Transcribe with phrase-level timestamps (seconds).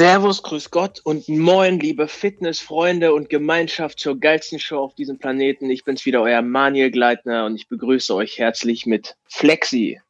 [0.00, 5.68] Servus, grüß Gott und moin, liebe Fitnessfreunde und Gemeinschaft zur geilsten Show auf diesem Planeten.
[5.68, 10.00] Ich bin's wieder, euer Manuel Gleitner und ich begrüße euch herzlich mit Flexi.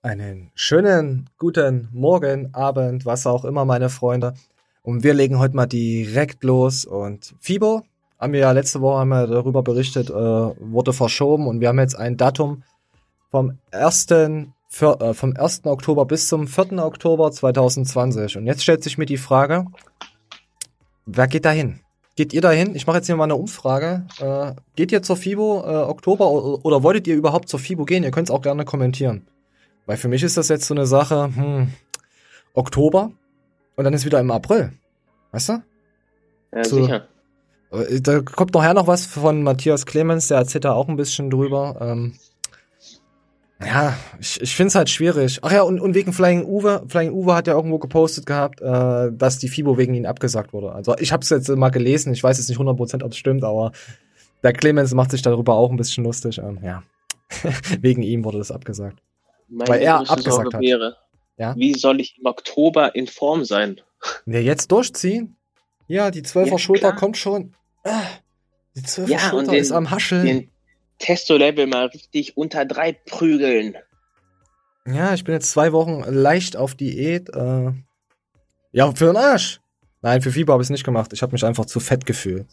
[0.00, 4.34] Einen schönen guten Morgen, Abend, was auch immer, meine Freunde.
[4.84, 6.84] Und wir legen heute mal direkt los.
[6.84, 7.82] Und FIBO,
[8.20, 11.80] haben wir ja letzte Woche haben wir darüber berichtet, äh, wurde verschoben und wir haben
[11.80, 12.62] jetzt ein Datum
[13.32, 14.06] vom 1.
[14.74, 15.66] Für, äh, vom 1.
[15.66, 16.82] Oktober bis zum 4.
[16.82, 18.38] Oktober 2020.
[18.38, 19.66] Und jetzt stellt sich mir die Frage,
[21.04, 21.80] wer geht da hin?
[22.16, 22.74] Geht ihr da hin?
[22.74, 24.06] Ich mache jetzt hier mal eine Umfrage.
[24.18, 28.02] Äh, geht ihr zur FIBO äh, Oktober oder, oder wolltet ihr überhaupt zur FIBO gehen?
[28.02, 29.26] Ihr könnt es auch gerne kommentieren.
[29.84, 31.72] Weil für mich ist das jetzt so eine Sache, hm,
[32.54, 33.10] Oktober
[33.76, 34.72] und dann ist wieder im April.
[35.32, 35.62] Weißt du?
[36.54, 36.82] Ja, So.
[36.82, 37.08] sicher.
[37.72, 41.28] Äh, Da kommt nachher noch was von Matthias Clemens, der erzählt da auch ein bisschen
[41.28, 41.76] drüber.
[41.78, 42.14] Ähm,
[43.66, 45.38] ja, ich, ich finde es halt schwierig.
[45.42, 49.10] Ach ja, und, und wegen Flying Uwe, Flying Uwe hat ja irgendwo gepostet gehabt, äh,
[49.12, 50.72] dass die FIBO wegen ihn abgesagt wurde.
[50.72, 53.44] Also ich habe es jetzt mal gelesen, ich weiß jetzt nicht 100%, ob es stimmt,
[53.44, 53.72] aber
[54.42, 56.38] der Clemens macht sich darüber auch ein bisschen lustig.
[56.38, 56.82] Ähm, ja,
[57.80, 58.98] wegen ihm wurde das abgesagt.
[59.48, 60.62] Meine Weil er abgesagt Sorge hat.
[60.62, 60.96] wäre,
[61.36, 61.54] Ja?
[61.56, 63.80] wie soll ich im Oktober in Form sein?
[64.26, 65.36] Wir jetzt durchziehen?
[65.86, 66.96] Ja, die 12er Ja, Schulter klar.
[66.96, 67.54] kommt schon.
[67.84, 68.00] Ah,
[68.74, 70.26] die 12er Ja, Schulter den- ist am Hascheln.
[70.26, 70.48] Den
[71.02, 73.76] Testo-Level mal richtig unter drei prügeln.
[74.86, 77.28] Ja, ich bin jetzt zwei Wochen leicht auf Diät.
[77.34, 77.72] Äh,
[78.72, 79.60] ja, für den Arsch.
[80.00, 81.12] Nein, für Fieber habe ich es nicht gemacht.
[81.12, 82.46] Ich habe mich einfach zu fett gefühlt.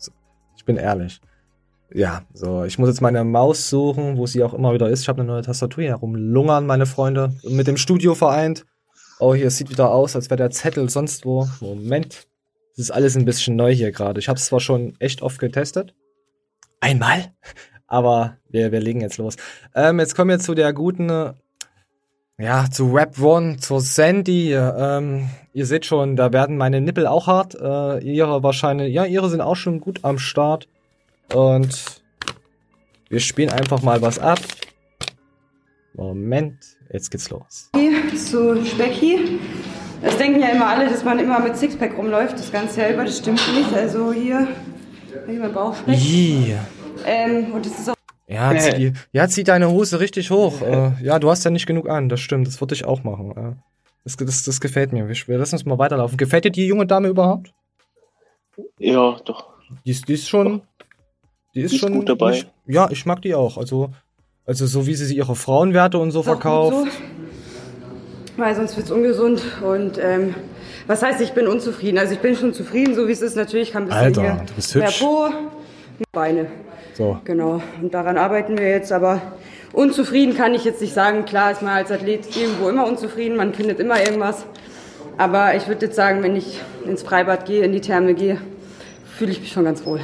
[0.57, 1.21] Ich bin ehrlich.
[1.91, 5.01] Ja, so, ich muss jetzt meine Maus suchen, wo sie auch immer wieder ist.
[5.01, 7.33] Ich habe eine neue Tastatur hier herumlungern, meine Freunde.
[7.43, 8.65] Mit dem Studio vereint.
[9.19, 11.47] Oh, hier sieht wieder aus, als wäre der Zettel sonst wo.
[11.61, 12.27] Moment.
[12.75, 14.19] Das ist alles ein bisschen neu hier gerade.
[14.19, 15.95] Ich habe es zwar schon echt oft getestet.
[16.79, 17.33] Einmal.
[17.89, 19.35] Aber wir, wir legen jetzt los.
[19.75, 21.33] Ähm, jetzt kommen wir zu der guten
[22.39, 24.53] ja, zu Rap One, zur Sandy.
[24.53, 27.53] Ähm, ihr seht schon, da werden meine Nippel auch hart.
[27.55, 30.69] Äh, ihre wahrscheinlich, ja, ihre sind auch schon gut am Start.
[31.33, 32.01] Und
[33.09, 34.39] wir spielen einfach mal was ab.
[35.93, 36.55] Moment,
[36.93, 37.71] jetzt geht's los.
[38.15, 39.39] zu Specki.
[40.01, 43.03] Das denken ja immer alle, dass man immer mit Sixpack rumläuft, das ganze über.
[43.03, 43.73] Das stimmt nicht.
[43.73, 44.47] Also hier,
[45.27, 45.99] hier mein Bauchspeck.
[45.99, 46.65] Yeah.
[47.05, 47.95] Ähm, und das ist auch
[48.27, 50.61] Ja, zieh, ja, zieh deine Hose richtig hoch.
[50.61, 52.47] Äh, ja, du hast ja nicht genug an, das stimmt.
[52.47, 53.31] Das würde ich auch machen.
[53.31, 53.55] Äh,
[54.03, 55.07] das, das, das gefällt mir.
[55.07, 56.17] Wir, wir lassen uns mal weiterlaufen.
[56.17, 57.51] Gefällt dir die junge Dame überhaupt?
[58.77, 59.49] Ja, doch.
[59.85, 60.61] Die ist, die ist schon.
[61.55, 61.93] Die ist, Die ist schon.
[61.93, 62.31] gut dabei.
[62.33, 63.57] Ich, ja, ich mag die auch.
[63.57, 63.91] Also,
[64.45, 66.75] also so wie sie ihre Frauenwerte und so verkauft.
[66.75, 66.87] so.
[68.37, 69.41] Weil sonst wird's ungesund.
[69.63, 70.33] Und ähm,
[70.87, 71.97] was heißt, ich bin unzufrieden?
[71.97, 73.35] Also ich bin schon zufrieden, so wie es ist.
[73.35, 74.99] Natürlich kann ein bisschen Alter, hier du bist mehr hübsch.
[75.01, 76.47] Po, mehr Beine.
[76.99, 77.17] So.
[77.23, 77.61] Genau.
[77.81, 78.91] Und daran arbeiten wir jetzt.
[78.91, 79.21] Aber
[79.71, 81.23] unzufrieden kann ich jetzt nicht sagen.
[81.23, 83.37] Klar ist man als Athlet irgendwo immer unzufrieden.
[83.37, 84.45] Man findet immer irgendwas.
[85.17, 88.41] Aber ich würde jetzt sagen, wenn ich ins Freibad gehe, in die Therme gehe,
[89.05, 90.01] fühle ich mich schon ganz wohl.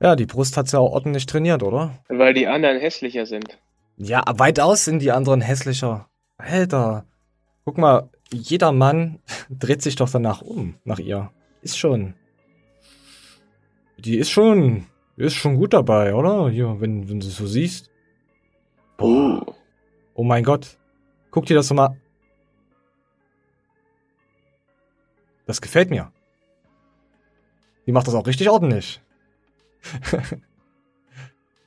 [0.00, 1.90] Ja, die Brust hat sie auch ordentlich trainiert, oder?
[2.08, 3.58] Weil die anderen hässlicher sind.
[3.98, 6.08] Ja, weitaus sind die anderen hässlicher.
[6.38, 7.04] Alter.
[7.66, 9.18] Guck mal, jeder Mann
[9.50, 11.30] dreht sich doch danach um, nach ihr.
[11.60, 12.14] Ist schon.
[13.98, 14.86] Die ist schon.
[15.16, 16.48] Ist schon gut dabei, oder?
[16.50, 17.90] Hier, wenn, wenn du es so siehst.
[19.00, 19.40] Uh.
[20.14, 20.76] Oh mein Gott.
[21.30, 21.96] Guck dir das doch mal.
[25.46, 26.10] Das gefällt mir.
[27.86, 29.00] Die macht das auch richtig ordentlich.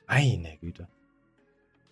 [0.08, 0.88] Meine Güte.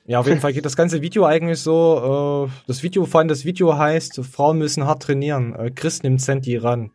[0.06, 2.48] Ja, auf jeden Fall geht das ganze Video eigentlich so.
[2.48, 5.54] Äh, das Video, vor allem das Video heißt, Frauen müssen hart trainieren.
[5.54, 6.92] Äh, Chris nimmt Sandy ran.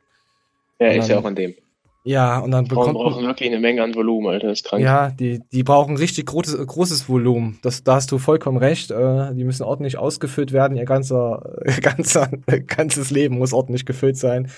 [0.79, 1.55] Ja, Und ist ja dann- auch an dem.
[2.03, 4.47] Ja, und dann Frauen bekommt brauchen wirklich eine Menge an Volumen, Alter.
[4.47, 4.81] Das ist krank.
[4.81, 7.59] Ja, die, die brauchen richtig großes, großes Volumen.
[7.62, 8.89] Das, da hast du vollkommen recht.
[8.89, 10.78] Äh, die müssen ordentlich ausgefüllt werden.
[10.78, 11.44] Ihr ganzer,
[11.81, 12.29] ganzer,
[12.66, 14.50] ganzes Leben muss ordentlich gefüllt sein.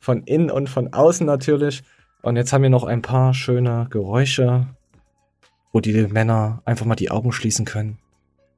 [0.00, 1.82] Von innen und von außen natürlich.
[2.22, 4.66] Und jetzt haben wir noch ein paar schöne Geräusche,
[5.72, 7.98] wo die Männer einfach mal die Augen schließen können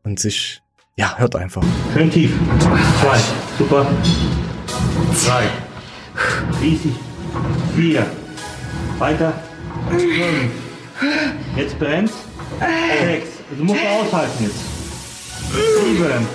[0.04, 0.62] und sich,
[0.97, 1.62] ja, hört einfach.
[1.92, 2.34] Schön tief.
[3.00, 3.19] Zwei.
[3.59, 3.87] Super.
[5.26, 5.44] Drei.
[6.65, 6.92] Easy.
[7.77, 8.06] Vier.
[9.03, 9.34] Weiter.
[9.91, 10.53] Fünf.
[11.57, 12.13] Jetzt brennt.
[13.03, 13.31] Sechs.
[13.59, 14.60] Du musst aushalten jetzt.
[15.53, 16.28] Sieben.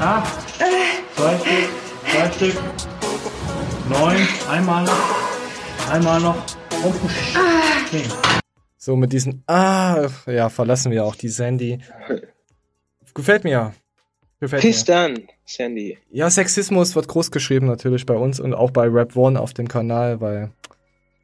[0.00, 0.34] Acht.
[1.14, 1.68] Zwei Stück.
[2.10, 2.62] Zwei Stück.
[3.88, 4.16] Neun.
[4.50, 5.92] Einmal noch.
[5.92, 6.36] Einmal noch.
[6.82, 6.96] Und
[7.92, 8.12] zehn.
[8.76, 11.78] So mit diesen, ah, ja, verlassen wir auch die Sandy.
[13.14, 13.74] Gefällt mir.
[14.40, 14.68] Gefällt mir.
[14.70, 15.98] Piss dann, Sandy.
[16.10, 19.68] Ja, Sexismus wird groß geschrieben natürlich bei uns und auch bei Rap One auf dem
[19.68, 20.50] Kanal, weil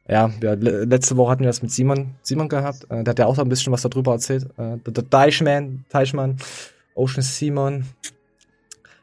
[0.07, 2.85] ja, wir, le- letzte Woche hatten wir das mit Simon, Simon gehabt.
[2.89, 4.45] Äh, der hat ja auch so ein bisschen was darüber erzählt.
[4.57, 6.37] Äh, der, Deichmann, Deichmann,
[6.95, 7.85] Ocean Simon.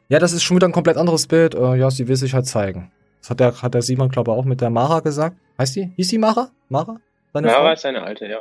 [0.09, 1.55] Ja, das ist schon wieder ein komplett anderes Bild.
[1.55, 2.91] Äh, ja, sie will sich halt zeigen.
[3.21, 5.37] Das hat der, hat der Simon, glaube ich, auch mit der Mara gesagt.
[5.57, 5.91] Heißt die?
[5.95, 6.49] Hieß die Mara?
[6.67, 6.99] Mara?
[7.33, 7.73] Seine Mara Frau?
[7.73, 8.39] ist seine alte, ja.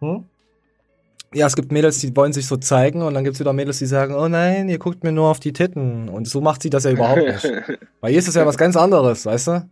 [0.00, 0.24] Hm?
[1.34, 3.86] Ja, es gibt Mädels, die wollen sich so zeigen und dann gibt's wieder Mädels, die
[3.86, 6.08] sagen, oh nein, ihr guckt mir nur auf die Titten.
[6.08, 7.44] Und so macht sie das ja überhaupt nicht.
[8.00, 9.70] Weil hier ist es ja was ganz anderes, weißt du?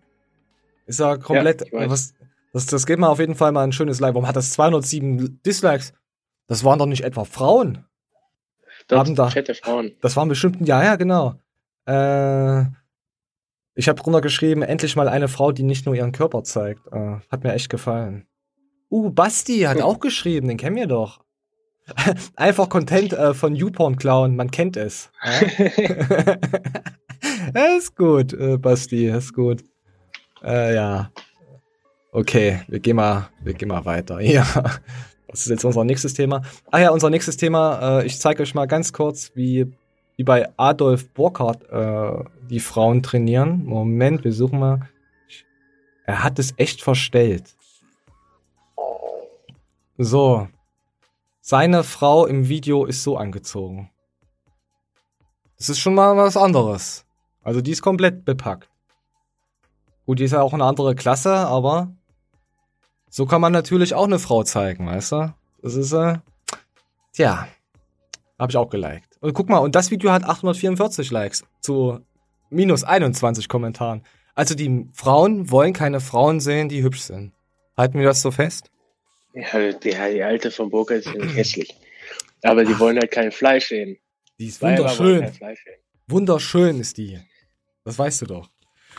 [0.86, 2.14] Ist ja komplett, ja, was,
[2.52, 4.14] das, das geht mal auf jeden Fall mal ein schönes Like.
[4.14, 5.94] Warum hat das 207 Dislikes?
[6.46, 7.84] Das waren doch nicht etwa Frauen.
[8.88, 9.92] Doch, haben da, fette Frauen.
[10.00, 11.34] Das waren bestimmt, ja, ja, genau.
[11.86, 12.66] Äh,
[13.74, 16.86] ich habe drunter geschrieben, endlich mal eine Frau, die nicht nur ihren Körper zeigt.
[16.92, 18.26] Äh, hat mir echt gefallen.
[18.90, 19.82] Uh, Basti hat hm.
[19.84, 21.25] auch geschrieben, den kennen wir doch.
[22.36, 25.10] Einfach Content äh, von YouPorn klauen, man kennt es.
[25.24, 26.36] Ja?
[27.76, 29.62] ist gut, äh, Basti, ist gut.
[30.42, 31.10] Äh, ja.
[32.12, 34.20] Okay, wir gehen mal, wir gehen mal weiter.
[34.26, 34.46] Ja.
[35.28, 36.42] Was ist jetzt unser nächstes Thema?
[36.70, 39.66] Ah ja, unser nächstes Thema, äh, ich zeige euch mal ganz kurz, wie,
[40.16, 43.64] wie bei Adolf Burkhardt äh, die Frauen trainieren.
[43.64, 44.88] Moment, wir suchen mal.
[46.06, 47.56] Er hat es echt verstellt.
[49.98, 50.46] So,
[51.48, 53.88] seine Frau im Video ist so angezogen.
[55.56, 57.06] Das ist schon mal was anderes.
[57.40, 58.68] Also die ist komplett bepackt.
[60.06, 61.94] Gut, die ist ja auch eine andere Klasse, aber
[63.08, 65.34] so kann man natürlich auch eine Frau zeigen, weißt du?
[65.62, 66.18] Das ist, äh,
[67.12, 67.46] tja,
[68.40, 69.16] habe ich auch geliked.
[69.20, 72.00] Und guck mal, und das Video hat 844 Likes zu
[72.50, 74.02] minus 21 Kommentaren.
[74.34, 77.34] Also die Frauen wollen keine Frauen sehen, die hübsch sind.
[77.76, 78.72] Halten wir das so fest?
[79.36, 81.74] Ja, die, die alte von Burka ist hässlich.
[82.42, 83.98] Aber die wollen halt kein Fleisch sehen.
[84.38, 85.30] Die ist wunderschön.
[86.06, 87.20] Wunderschön ist die.
[87.84, 88.48] Das weißt du doch.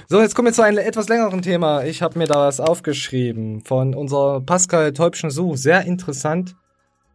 [0.08, 1.84] So, jetzt kommen wir zu einem etwas längeren Thema.
[1.84, 5.56] Ich habe mir da was aufgeschrieben von unserer Pascal Täubschen Su.
[5.56, 6.56] Sehr interessant.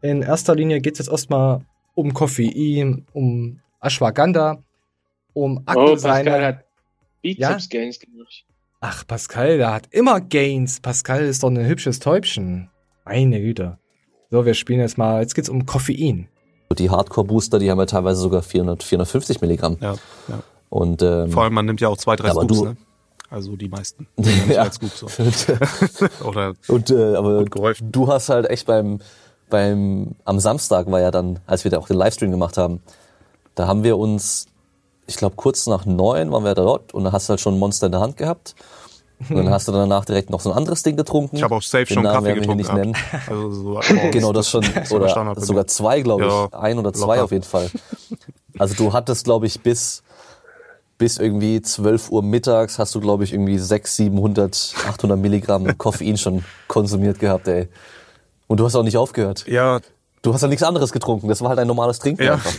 [0.00, 1.64] In erster Linie geht es jetzt erstmal
[1.94, 4.64] um Koffein, um Ashwagandha,
[5.32, 6.64] um Akne oh, Pascal hat
[7.22, 7.78] Bizeps ja?
[7.78, 8.44] Gains gemacht.
[8.80, 10.80] Ach, Pascal, der hat immer Gains.
[10.80, 12.71] Pascal ist doch ein hübsches Täubchen.
[13.04, 13.78] Meine Güte.
[14.30, 16.28] So, wir spielen jetzt mal, jetzt geht's um Koffein.
[16.78, 19.76] Die Hardcore-Booster, die haben ja teilweise sogar 400, 450 Milligramm.
[19.80, 19.94] Ja,
[20.28, 20.42] ja.
[20.70, 22.76] Und, ähm, Vor allem, man nimmt ja auch zwei, drei Scoops, du, ne?
[23.28, 24.06] Also die meisten.
[24.18, 24.70] Die ja.
[24.70, 25.06] Scoop, so.
[26.26, 29.00] Oder und, äh, aber du hast halt echt beim,
[29.50, 32.82] beim, am Samstag war ja dann, als wir da auch den Livestream gemacht haben,
[33.54, 34.46] da haben wir uns,
[35.06, 37.54] ich glaube kurz nach neun waren wir da dort und da hast du halt schon
[37.54, 38.54] ein Monster in der Hand gehabt.
[39.28, 41.36] Und dann hast du danach direkt noch so ein anderes Ding getrunken.
[41.36, 42.58] Ich habe auch safe Den schon Namen Kaffee getrunken.
[42.58, 42.96] Nicht nennen.
[43.26, 43.80] Also so
[44.10, 44.64] genau, das schon.
[44.90, 46.30] Oder sogar zwei, glaube ich.
[46.30, 47.24] Ja, ein oder zwei locker.
[47.24, 47.70] auf jeden Fall.
[48.58, 50.02] Also du hattest, glaube ich, bis
[50.98, 56.16] bis irgendwie 12 Uhr mittags hast du, glaube ich, irgendwie 600, 700, 800 Milligramm Koffein
[56.16, 57.68] schon konsumiert gehabt, ey.
[58.46, 59.44] Und du hast auch nicht aufgehört.
[59.48, 59.80] Ja.
[60.22, 61.26] Du hast ja nichts anderes getrunken.
[61.26, 62.34] Das war halt ein normales Trinken ja.
[62.34, 62.52] einfach.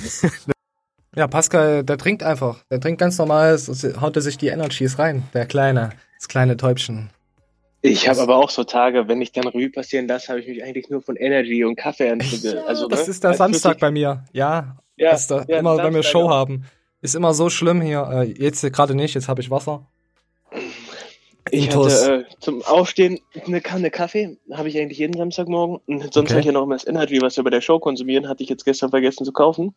[1.15, 2.63] Ja, Pascal, der trinkt einfach.
[2.71, 3.57] Der trinkt ganz normal,
[4.01, 5.24] haut er sich die Energies rein.
[5.33, 5.92] Der Kleine.
[6.23, 7.09] Das kleine Täubchen.
[7.81, 10.63] Ich habe aber auch so Tage, wenn ich dann Revue passieren lasse, habe ich mich
[10.63, 12.55] eigentlich nur von Energy und Kaffee entwickelt.
[12.55, 13.11] Ja, also, das ne?
[13.11, 14.23] ist der also Samstag bei mir.
[14.31, 16.63] Ja, ja das ist da ja, immer, wenn wir Show haben.
[17.01, 18.09] Ist immer so schlimm hier.
[18.09, 19.85] Äh, jetzt gerade nicht, jetzt habe ich Wasser.
[21.51, 22.03] Ich Intus.
[22.03, 25.81] hatte äh, zum Aufstehen eine Kanne Kaffee, habe ich eigentlich jeden Samstagmorgen.
[25.87, 26.29] Und sonst okay.
[26.29, 28.49] habe ich ja noch immer das Energy, was wir bei der Show konsumieren, hatte ich
[28.49, 29.75] jetzt gestern vergessen zu kaufen.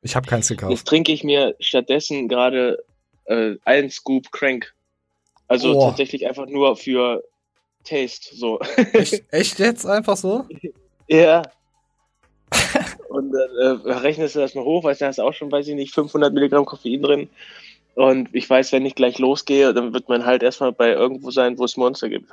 [0.00, 0.70] Ich habe keins gekauft.
[0.70, 2.82] Jetzt trinke ich mir stattdessen gerade
[3.26, 4.74] äh, einen Scoop Crank.
[5.52, 5.84] Also oh.
[5.84, 7.22] tatsächlich einfach nur für
[7.84, 8.58] Taste, so.
[8.94, 10.46] Echt, echt jetzt einfach so?
[11.08, 11.42] ja.
[13.10, 15.68] und dann äh, rechnest du das mal hoch, weil da hast du auch schon, weiß
[15.68, 17.28] ich nicht, 500 Milligramm Koffein drin.
[17.94, 21.58] Und ich weiß, wenn ich gleich losgehe, dann wird man halt erstmal bei irgendwo sein,
[21.58, 22.30] wo es Monster gibt.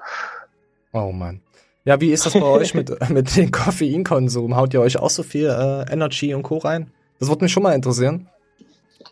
[0.93, 1.41] Oh Mann.
[1.84, 4.55] Ja, wie ist das bei euch mit, mit dem Koffeinkonsum?
[4.55, 6.60] Haut ihr euch auch so viel äh, Energy und Co.
[6.60, 6.89] rein?
[7.20, 8.29] Das würde mich schon mal interessieren.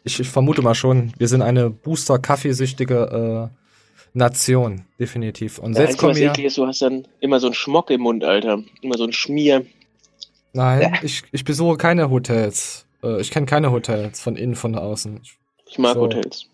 [0.05, 3.66] Ich, ich vermute mal schon, wir sind eine Booster-Kaffeesüchtige äh,
[4.13, 5.59] Nation, definitiv.
[5.59, 6.37] Und selbst kommen wir.
[6.37, 8.63] Ist, du hast dann immer so einen Schmock im Mund, Alter.
[8.81, 9.65] Immer so ein Schmier.
[10.53, 10.93] Nein, ja.
[11.03, 12.87] ich, ich besuche keine Hotels.
[13.03, 15.21] Äh, ich kenne keine Hotels von innen, von außen.
[15.69, 16.01] Ich mag so.
[16.01, 16.49] Hotels.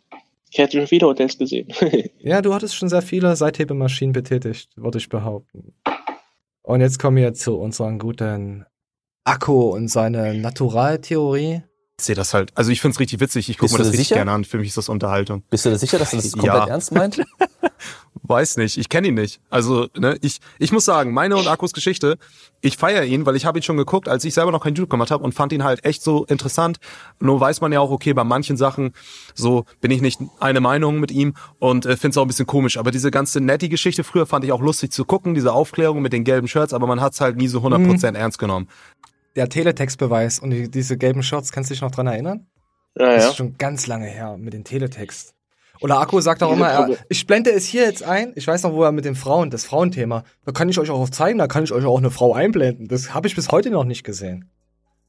[0.52, 1.74] Ich hätte schon viele Hotels gesehen.
[2.20, 5.74] ja, du hattest schon sehr viele Seithebemaschinen betätigt, würde ich behaupten.
[6.62, 8.66] Und jetzt kommen wir zu unserem guten
[9.24, 11.64] Akku und seine Naturaltheorie
[12.00, 12.52] sehe das halt.
[12.56, 13.50] Also ich finde es richtig witzig.
[13.50, 14.16] Ich gucke mir das richtig sicher?
[14.16, 14.46] gerne an.
[14.46, 15.44] Für mich ist das Unterhaltung.
[15.50, 16.68] Bist du da sicher, dass er das komplett ja.
[16.68, 17.22] ernst meint?
[18.26, 18.78] Weiß nicht.
[18.78, 19.42] Ich kenne ihn nicht.
[19.50, 22.18] Also ne, ich ich muss sagen, meine und Akkus Geschichte.
[22.62, 24.90] Ich feiere ihn, weil ich habe ihn schon geguckt, als ich selber noch kein YouTube
[24.90, 26.78] gemacht habe und fand ihn halt echt so interessant.
[27.20, 28.94] Nur weiß man ja auch, okay, bei manchen Sachen
[29.36, 32.48] so bin ich nicht eine Meinung mit ihm und äh, finde es auch ein bisschen
[32.48, 32.78] komisch.
[32.78, 36.14] Aber diese ganze nette Geschichte früher fand ich auch lustig zu gucken, diese Aufklärung mit
[36.14, 38.16] den gelben Shirts, aber man hat es halt nie so 100% mhm.
[38.16, 38.68] ernst genommen
[39.36, 42.48] der Teletextbeweis und die, diese gelben Shirts, kannst du dich noch dran erinnern?
[42.98, 43.16] Ja, ja.
[43.16, 45.34] Das ist schon ganz lange her mit dem Teletext.
[45.82, 48.32] Oder Akku sagt auch immer, er, ich blende es hier jetzt ein.
[48.36, 51.10] Ich weiß noch, wo er mit den Frauen, das Frauenthema, da kann ich euch auch
[51.10, 52.88] zeigen, da kann ich euch auch eine Frau einblenden.
[52.88, 54.50] Das habe ich bis heute noch nicht gesehen.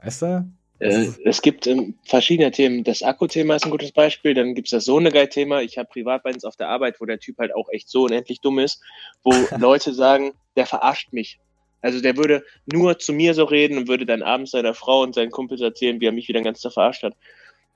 [0.02, 0.50] Weißt du?
[0.80, 2.82] Äh, es gibt ähm, verschiedene Themen.
[2.82, 4.34] Das Akku-Thema ist ein gutes Beispiel.
[4.34, 5.62] Dann gibt es das Sohnegeil-Thema.
[5.62, 8.58] Ich habe Privatbands auf der Arbeit, wo der Typ halt auch echt so unendlich dumm
[8.58, 8.82] ist,
[9.22, 11.38] wo Leute sagen, der verarscht mich.
[11.84, 15.14] Also der würde nur zu mir so reden und würde dann abends seiner Frau und
[15.14, 17.14] seinen Kumpels erzählen, wie er mich wieder ganz Tag verarscht hat.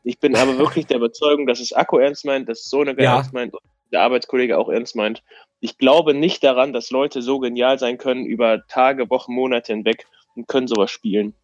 [0.03, 3.17] Ich bin aber wirklich der Überzeugung, dass es Akku ernst meint, dass Sohnegeil ja.
[3.17, 3.61] ernst meint und
[3.93, 5.23] der Arbeitskollege auch ernst meint.
[5.61, 10.07] Ich glaube nicht daran, dass Leute so genial sein können über Tage, Wochen, Monate hinweg
[10.37, 11.35] und können sowas spielen.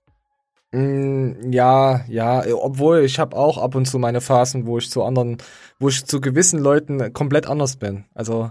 [0.73, 5.03] Mm, ja, ja, obwohl ich habe auch ab und zu meine Phasen, wo ich zu
[5.03, 5.37] anderen,
[5.79, 8.07] wo ich zu gewissen Leuten komplett anders bin.
[8.15, 8.51] Also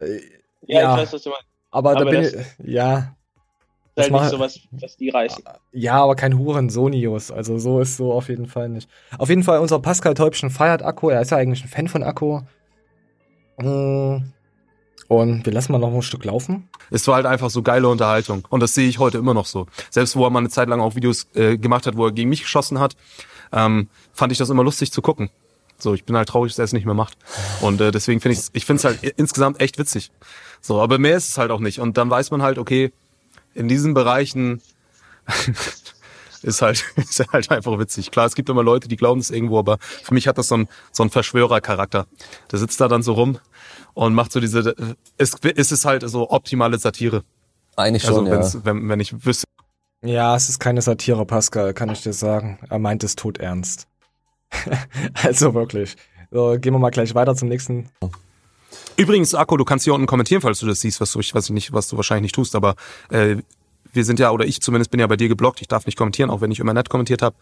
[0.00, 0.18] äh,
[0.66, 1.53] ja, ja, ich weiß, was du meinst.
[1.74, 2.32] Aber, aber da bin ich,
[2.64, 3.16] ja.
[3.96, 5.42] Das ist halt nicht so was, was die reißen.
[5.72, 7.32] Ja, aber kein Hurensonius.
[7.32, 8.88] Also so ist so auf jeden Fall nicht.
[9.18, 11.10] Auf jeden Fall, unser Pascal Täubchen feiert Akku.
[11.10, 12.42] Er ist ja eigentlich ein Fan von Akku.
[13.58, 14.18] Mm.
[15.08, 16.68] Und wir lassen mal noch ein Stück laufen.
[16.90, 18.44] Es war halt einfach so geile Unterhaltung.
[18.50, 19.66] Und das sehe ich heute immer noch so.
[19.90, 22.30] Selbst wo er mal eine Zeit lang auch Videos äh, gemacht hat, wo er gegen
[22.30, 22.96] mich geschossen hat,
[23.52, 25.28] ähm, fand ich das immer lustig zu gucken.
[25.76, 27.18] So, ich bin halt traurig, dass er es nicht mehr macht.
[27.60, 30.10] Und äh, deswegen finde ich ich finde es halt insgesamt echt witzig.
[30.64, 31.78] So, aber mehr ist es halt auch nicht.
[31.78, 32.90] Und dann weiß man halt, okay,
[33.52, 34.62] in diesen Bereichen
[36.42, 38.10] ist halt, ist halt einfach witzig.
[38.10, 40.56] Klar, es gibt immer Leute, die glauben es irgendwo, aber für mich hat das so
[40.56, 42.06] ein, so ein Verschwörercharakter.
[42.50, 43.38] Der sitzt da dann so rum
[43.92, 44.74] und macht so diese,
[45.18, 47.24] es, es ist halt so optimale Satire.
[47.76, 48.64] Eigentlich also, schon, ja.
[48.64, 49.44] Wenn, wenn ich wüsste.
[50.02, 52.58] Ja, es ist keine Satire, Pascal, kann ich dir sagen.
[52.70, 53.86] Er meint es tot ernst.
[55.22, 55.96] also wirklich.
[56.30, 57.90] So, gehen wir mal gleich weiter zum nächsten.
[58.96, 61.50] Übrigens, Akko, du kannst hier unten kommentieren, falls du das siehst, was du, ich weiß
[61.50, 62.76] nicht, was du wahrscheinlich nicht tust, aber
[63.10, 63.36] äh,
[63.92, 66.30] wir sind ja, oder ich zumindest bin ja bei dir geblockt, ich darf nicht kommentieren,
[66.30, 67.36] auch wenn ich immer nett kommentiert habe.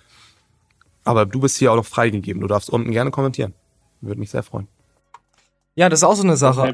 [1.04, 2.40] Aber du bist hier auch noch freigegeben.
[2.40, 3.54] Du darfst unten gerne kommentieren.
[4.00, 4.68] Würde mich sehr freuen.
[5.74, 6.72] Ja, das ist auch so eine Sache.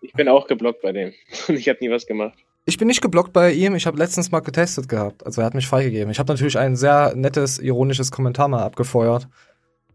[0.00, 1.12] Ich bin auch geblockt bei dem.
[1.48, 2.38] Und ich habe nie was gemacht.
[2.66, 3.74] Ich bin nicht geblockt bei ihm.
[3.74, 5.24] Ich habe letztens mal getestet gehabt.
[5.24, 6.10] Also er hat mich freigegeben.
[6.10, 9.26] Ich habe natürlich ein sehr nettes, ironisches Kommentar mal abgefeuert.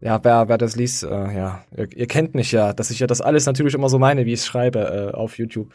[0.04, 3.06] Ja, wer, wer das liest, äh, ja, ihr, ihr, kennt mich ja, dass ich ja
[3.06, 5.72] das alles natürlich immer so meine, wie ich es schreibe äh, auf YouTube.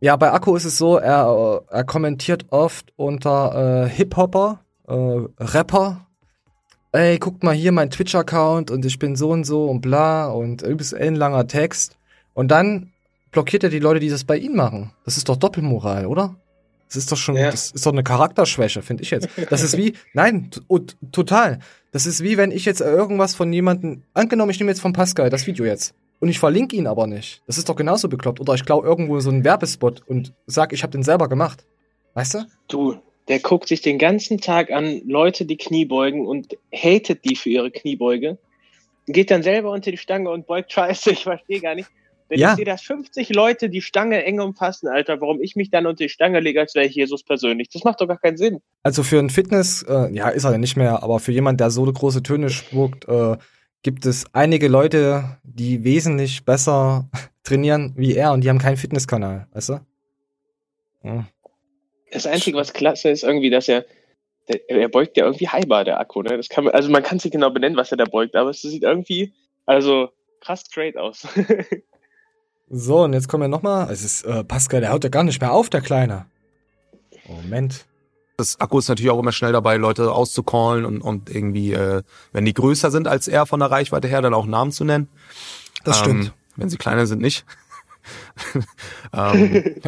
[0.00, 4.94] Ja, bei Akku ist es so, er, er kommentiert oft unter äh, Hip-Hopper, äh,
[5.38, 6.06] Rapper.
[6.92, 10.62] Ey, guckt mal hier mein Twitch-Account und ich bin so und so und bla und
[10.62, 11.98] übelst ein langer Text.
[12.32, 12.90] Und dann
[13.32, 14.92] blockiert er die Leute, die das bei ihm machen.
[15.04, 16.36] Das ist doch Doppelmoral, oder?
[16.88, 17.50] Das ist doch schon, ja.
[17.50, 19.28] das ist doch eine Charakterschwäche, finde ich jetzt.
[19.50, 20.50] Das ist wie, nein,
[21.12, 21.58] total.
[21.92, 25.28] Das ist wie, wenn ich jetzt irgendwas von jemandem, angenommen, ich nehme jetzt von Pascal
[25.28, 27.42] das Video jetzt und ich verlinke ihn aber nicht.
[27.46, 28.40] Das ist doch genauso bekloppt.
[28.40, 31.66] Oder ich klaue irgendwo so einen Werbespot und sag, ich habe den selber gemacht.
[32.14, 32.46] Weißt du?
[32.68, 32.96] Du,
[33.28, 37.50] der guckt sich den ganzen Tag an Leute, die Knie beugen und hatet die für
[37.50, 38.38] ihre Kniebeuge.
[39.06, 41.10] Geht dann selber unter die Stange und beugt Scheiße.
[41.10, 41.90] Ich verstehe gar nicht.
[42.32, 42.52] Wenn ja.
[42.52, 46.02] ich sehe, dass 50 Leute die Stange eng umfassen, Alter, warum ich mich dann unter
[46.02, 47.68] die Stange lege, als wäre ich Jesus persönlich?
[47.68, 48.62] Das macht doch gar keinen Sinn.
[48.82, 51.70] Also für ein Fitness, äh, ja, ist er ja nicht mehr, aber für jemand, der
[51.70, 53.36] so große Töne spuckt, äh,
[53.82, 57.10] gibt es einige Leute, die wesentlich besser
[57.44, 59.80] trainieren wie er und die haben keinen Fitnesskanal, weißt du?
[61.04, 61.26] Ja.
[62.12, 63.84] Das Einzige, was klasse ist, irgendwie, dass er,
[64.48, 66.38] der, er beugt ja irgendwie halber, der Akku, ne?
[66.38, 68.48] Das kann man, also man kann es nicht genau benennen, was er da beugt, aber
[68.48, 69.34] es sieht irgendwie,
[69.66, 70.08] also
[70.40, 71.28] krass straight aus.
[72.72, 73.90] so, und jetzt kommen wir nochmal.
[73.90, 76.26] Es ist äh, Pascal, der haut ja gar nicht mehr auf, der Kleine.
[77.28, 77.86] Moment
[78.42, 82.02] das Akku ist natürlich auch immer schnell dabei, Leute auszucallen und, und irgendwie, äh,
[82.32, 85.08] wenn die größer sind als er von der Reichweite her, dann auch Namen zu nennen.
[85.84, 86.32] Das ähm, stimmt.
[86.56, 87.44] Wenn sie kleiner sind, nicht.
[89.12, 89.76] ähm,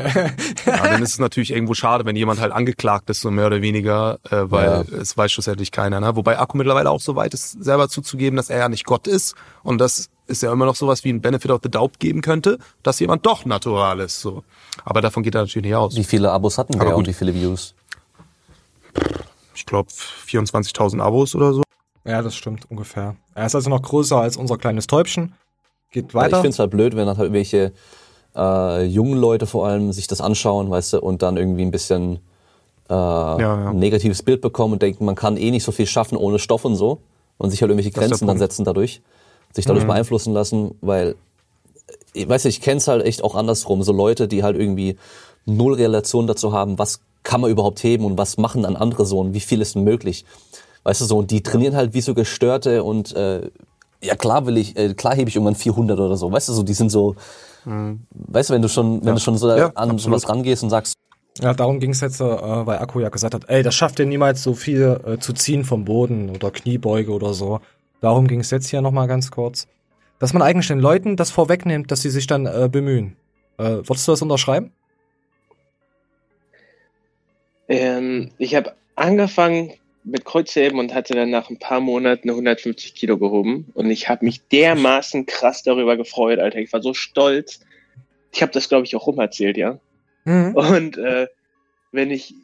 [0.66, 3.62] ja, dann ist es natürlich irgendwo schade, wenn jemand halt angeklagt ist, so mehr oder
[3.62, 4.99] weniger, äh, weil ja.
[4.99, 6.00] es weiß schlussendlich keiner.
[6.00, 6.16] Ne?
[6.16, 9.35] Wobei Akku mittlerweile auch so weit ist, selber zuzugeben, dass er ja nicht Gott ist
[9.62, 12.59] und dass es ja immer noch sowas wie ein Benefit of the Doubt geben könnte,
[12.83, 14.21] dass jemand doch natural ist.
[14.21, 14.44] So.
[14.85, 15.97] Aber davon geht er natürlich nicht aus.
[15.97, 17.75] Wie viele Abos hatten wir und wie viele Views?
[19.54, 21.62] ich glaube, 24.000 Abos oder so.
[22.04, 23.16] Ja, das stimmt ungefähr.
[23.35, 25.35] Er ist also noch größer als unser kleines Täubchen.
[25.90, 26.37] Geht weiter.
[26.37, 27.73] Ich finde es halt blöd, wenn dann halt welche
[28.37, 32.19] äh, jungen Leute vor allem sich das anschauen, weißt du, und dann irgendwie ein bisschen
[32.88, 33.71] äh, ja, ja.
[33.71, 36.64] ein negatives Bild bekommen und denken, man kann eh nicht so viel schaffen ohne Stoff
[36.64, 36.99] und so
[37.38, 39.03] und sich halt irgendwelche Grenzen dann setzen dadurch,
[39.53, 39.88] sich dadurch mhm.
[39.88, 41.17] beeinflussen lassen, weil
[42.12, 44.97] ich weiß nicht, ich kenne es halt echt auch andersrum, so Leute, die halt irgendwie
[45.47, 49.19] null Relation dazu haben, was kann man überhaupt heben und was machen dann andere so
[49.19, 50.25] und wie viel ist denn möglich?
[50.85, 53.50] Weißt du so, und die trainieren halt wie so Gestörte und äh,
[54.04, 56.62] ja klar will ich, äh, klar hebe ich irgendwann 400 oder so, weißt du so,
[56.62, 57.16] die sind so,
[57.64, 58.06] mhm.
[58.11, 59.14] weißt du, wenn du schon, wenn ja.
[59.14, 60.00] du schon so ja, an absolut.
[60.00, 60.94] sowas rangehst und sagst,
[61.40, 64.06] ja, darum ging es jetzt, äh, weil Akku ja gesagt hat, ey, das schafft ihr
[64.06, 67.61] niemals so viel äh, zu ziehen vom Boden oder Kniebeuge oder so.
[68.00, 69.66] darum ging es jetzt hier nochmal ganz kurz,
[70.18, 73.16] dass man eigentlich den Leuten das vorwegnimmt, dass sie sich dann äh, bemühen.
[73.58, 74.73] Äh, würdest du das unterschreiben?
[77.68, 79.73] Ähm, ich habe angefangen
[80.04, 83.70] mit Kreuzheben und hatte dann nach ein paar Monaten 150 Kilo gehoben.
[83.75, 86.58] Und ich habe mich dermaßen krass darüber gefreut, Alter.
[86.58, 87.61] Ich war so stolz.
[88.32, 89.78] Ich habe das, glaube ich, auch rumerzählt, ja.
[90.25, 90.54] Mhm.
[90.54, 91.28] Und äh,
[91.92, 92.34] wenn ich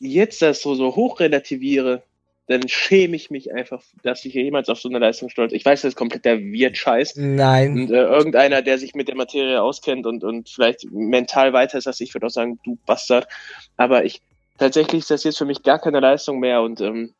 [0.00, 2.02] jetzt das so, so hoch relativiere,
[2.48, 5.52] dann schäme ich mich einfach, dass ich jemals auf so eine Leistung stolz.
[5.52, 7.14] Ich weiß, das ist kompletter Wirt-Scheiß.
[7.16, 7.72] Nein.
[7.72, 11.86] Und äh, irgendeiner, der sich mit der Materie auskennt und, und vielleicht mental weiter ist
[11.86, 13.28] als ich, würde auch sagen, du Bastard.
[13.76, 14.20] Aber ich
[14.58, 17.14] tatsächlich ist das jetzt für mich gar keine Leistung mehr und ähm,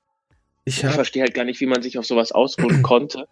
[0.65, 3.27] ich, ich verstehe halt gar nicht, wie man sich auf sowas ausruhen konnte.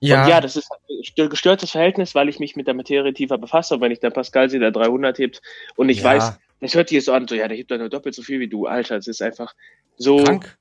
[0.00, 0.22] Ja.
[0.22, 0.68] Und ja, das ist
[1.16, 3.74] ein gestörtes Verhältnis, weil ich mich mit der Materie tiefer befasse.
[3.74, 5.40] Und wenn ich dann Pascal sehe, der 300 hebt
[5.76, 6.04] und ich ja.
[6.04, 8.22] weiß, das hört sich jetzt so an, so, ja, der hebt dann nur doppelt so
[8.22, 8.66] viel wie du.
[8.66, 9.54] Alter, es ist einfach
[9.96, 10.56] so Krank.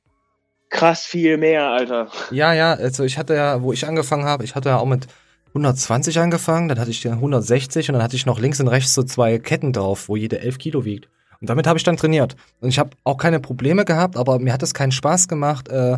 [0.69, 2.11] krass viel mehr, Alter.
[2.29, 5.07] Ja, ja, also ich hatte ja, wo ich angefangen habe, ich hatte ja auch mit
[5.49, 9.01] 120 angefangen, dann hatte ich 160 und dann hatte ich noch links und rechts so
[9.03, 11.09] zwei Ketten drauf, wo jede 11 Kilo wiegt.
[11.41, 12.35] Und damit habe ich dann trainiert.
[12.59, 15.97] Und ich habe auch keine Probleme gehabt, aber mir hat es keinen Spaß gemacht, äh,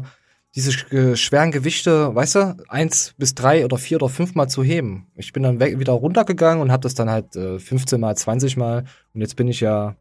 [0.56, 0.72] diese
[1.18, 5.08] schweren Gewichte, weißt du, eins bis drei oder vier oder fünf Mal zu heben.
[5.16, 8.86] Ich bin dann wieder runtergegangen und habe das dann halt äh, 15 mal, 20 mal.
[9.14, 9.96] Und jetzt bin ich ja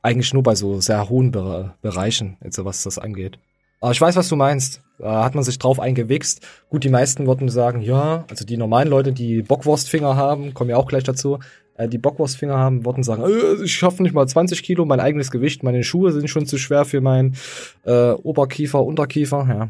[0.00, 3.38] eigentlich nur bei so sehr hohen Be Bereichen, jetzt was das angeht.
[3.80, 4.82] Aber ich weiß, was du meinst.
[4.98, 6.40] Da hat man sich drauf eingewichst.
[6.70, 10.76] Gut, die meisten würden sagen, ja, also die normalen Leute, die Bockwurstfinger haben, kommen ja
[10.76, 11.38] auch gleich dazu,
[11.78, 15.30] äh, die Bockwurstfinger haben, würden sagen, äh, ich schaffe nicht mal 20 Kilo, mein eigenes
[15.30, 17.36] Gewicht, meine Schuhe sind schon zu schwer für mein
[17.84, 19.68] äh, Oberkiefer, Unterkiefer, ja.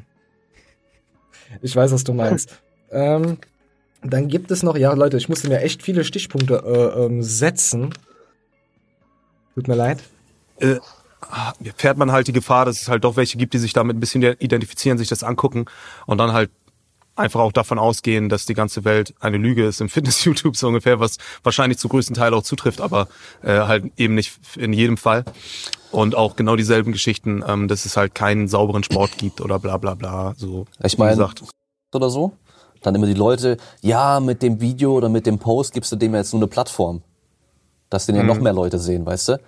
[1.63, 2.61] Ich weiß, was du meinst.
[2.91, 3.39] ähm,
[4.03, 7.91] dann gibt es noch, ja Leute, ich musste mir echt viele Stichpunkte äh, ähm, setzen.
[9.55, 10.03] Tut mir leid.
[10.59, 10.77] Äh,
[11.77, 14.01] fährt man halt die Gefahr, dass es halt doch welche gibt, die sich damit ein
[14.01, 15.67] bisschen identifizieren, sich das angucken
[16.07, 16.51] und dann halt
[17.19, 21.01] einfach auch davon ausgehen, dass die ganze Welt eine Lüge ist im Fitness-YouTube so ungefähr,
[21.01, 23.09] was wahrscheinlich zu größten Teil auch zutrifft, aber
[23.43, 25.25] äh, halt eben nicht in jedem Fall.
[25.91, 29.79] Und auch genau dieselben Geschichten, ähm, dass es halt keinen sauberen Sport gibt oder bla
[29.79, 30.35] bla bla.
[30.37, 31.31] So ich meine,
[31.95, 32.33] oder so.
[32.83, 36.15] Dann immer die Leute, ja, mit dem Video oder mit dem Post gibst du dem
[36.15, 37.03] jetzt nur eine Plattform.
[37.91, 38.29] Dass den ja mhm.
[38.29, 39.41] noch mehr Leute sehen, weißt du?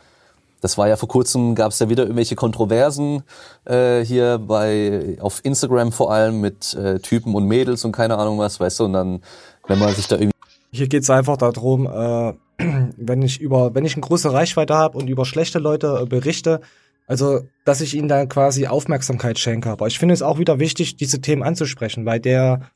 [0.61, 3.23] Das war ja vor kurzem, gab es ja wieder irgendwelche Kontroversen
[3.64, 8.38] äh, hier bei auf Instagram vor allem mit äh, Typen und Mädels und keine Ahnung
[8.38, 9.23] was, weißt du, und dann,
[9.66, 10.37] wenn man sich da irgendwie.
[10.73, 12.35] Hier geht's einfach darum, äh,
[12.96, 16.61] wenn ich über, wenn ich eine große Reichweite habe und über schlechte Leute äh, berichte,
[17.07, 19.70] also dass ich ihnen da quasi Aufmerksamkeit schenke.
[19.70, 22.70] Aber ich finde es auch wieder wichtig, diese Themen anzusprechen, weil der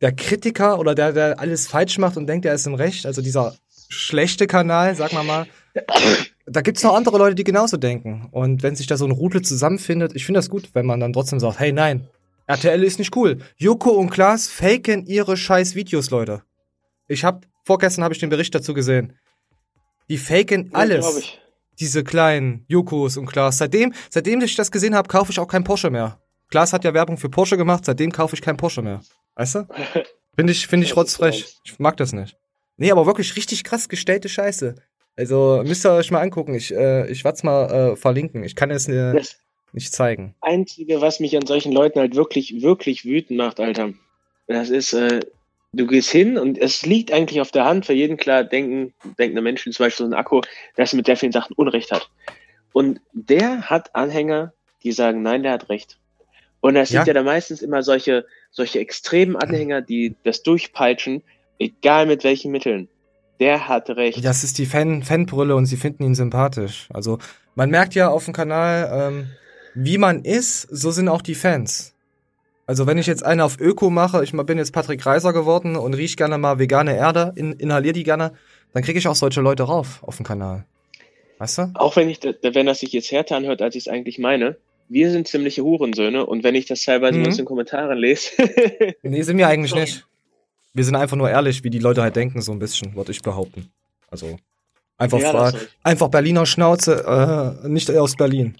[0.00, 3.22] der Kritiker oder der, der alles falsch macht und denkt, er ist im Recht, also
[3.22, 3.54] dieser
[3.88, 5.46] schlechte Kanal, sag mal mal,
[6.50, 8.28] da gibt's noch andere Leute, die genauso denken.
[8.30, 11.12] Und wenn sich da so ein Rudel zusammenfindet, ich finde das gut, wenn man dann
[11.12, 12.08] trotzdem sagt, hey nein,
[12.46, 13.38] RTL ist nicht cool.
[13.56, 16.42] Joko und Klaas faken ihre scheiß Videos, Leute.
[17.06, 19.12] Ich hab, vorgestern habe ich den Bericht dazu gesehen.
[20.08, 21.04] Die faken alles.
[21.04, 21.32] Ja,
[21.78, 23.58] Diese kleinen Jokos und Klaas.
[23.58, 26.20] Seitdem, seitdem ich das gesehen habe, kaufe ich auch kein Porsche mehr.
[26.50, 29.02] Klaas hat ja Werbung für Porsche gemacht, seitdem kaufe ich kein Porsche mehr.
[29.34, 29.68] Weißt du?
[30.36, 31.58] Finde ich, finde ich rotzfrech.
[31.64, 32.36] Ich mag das nicht.
[32.76, 34.76] Nee, aber wirklich richtig krass gestellte Scheiße.
[35.18, 36.54] Also müsst ihr euch mal angucken.
[36.54, 38.44] Ich, äh, ich werde es mal äh, verlinken.
[38.44, 39.40] Ich kann es äh, das
[39.72, 40.36] nicht zeigen.
[40.40, 43.92] Einzige, was mich an solchen Leuten halt wirklich, wirklich wütend macht, Alter,
[44.46, 45.20] das ist, äh,
[45.72, 49.42] du gehst hin und es liegt eigentlich auf der Hand, für jeden klar denken, denkende
[49.42, 50.40] Menschen, zum Beispiel so ein Akku,
[50.76, 52.08] dass er mit sehr vielen Sachen Unrecht hat.
[52.72, 54.52] Und der hat Anhänger,
[54.84, 55.98] die sagen, nein, der hat recht.
[56.60, 57.00] Und das ja.
[57.00, 61.22] sind ja dann meistens immer solche, solche extremen Anhänger, die das durchpeitschen,
[61.58, 62.88] egal mit welchen Mitteln.
[63.40, 64.24] Der hat recht.
[64.24, 66.88] Das ist die Fan Fanbrille und sie finden ihn sympathisch.
[66.92, 67.18] Also
[67.54, 69.26] man merkt ja auf dem Kanal, ähm,
[69.74, 71.94] wie man ist, so sind auch die Fans.
[72.66, 75.94] Also wenn ich jetzt eine auf Öko mache, ich bin jetzt Patrick Reiser geworden und
[75.94, 78.32] riech gerne mal vegane Erde, in, inhalier die gerne,
[78.74, 80.66] dann kriege ich auch solche Leute rauf auf dem Kanal.
[81.38, 81.70] Weißt du?
[81.74, 84.56] Auch wenn ich, wenn das sich jetzt härter anhört, als ich es eigentlich meine,
[84.88, 87.24] wir sind ziemliche Hurensöhne und wenn ich das teilweise mhm.
[87.26, 88.30] in den Kommentaren lese.
[89.02, 90.06] nee, sind wir eigentlich nicht.
[90.74, 93.22] Wir sind einfach nur ehrlich, wie die Leute halt denken, so ein bisschen, würde ich
[93.22, 93.70] behaupten.
[94.10, 94.38] Also
[94.96, 95.52] einfach, ja,
[95.82, 98.56] einfach Berliner Schnauze, äh, nicht aus Berlin.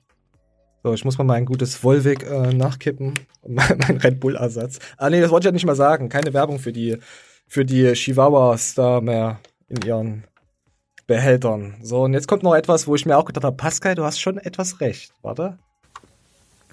[0.83, 3.15] So, ich muss mal mein gutes Volvic äh, nachkippen.
[3.47, 4.79] mein Red Bull-Ersatz.
[4.97, 6.09] Ah nee, das wollte ich ja nicht mal sagen.
[6.09, 6.99] Keine Werbung für die,
[7.47, 10.25] für die Chihuahuas da mehr in ihren
[11.07, 11.77] Behältern.
[11.83, 14.21] So, und jetzt kommt noch etwas, wo ich mir auch gedacht habe, Pascal, du hast
[14.21, 15.13] schon etwas recht.
[15.23, 15.59] Warte.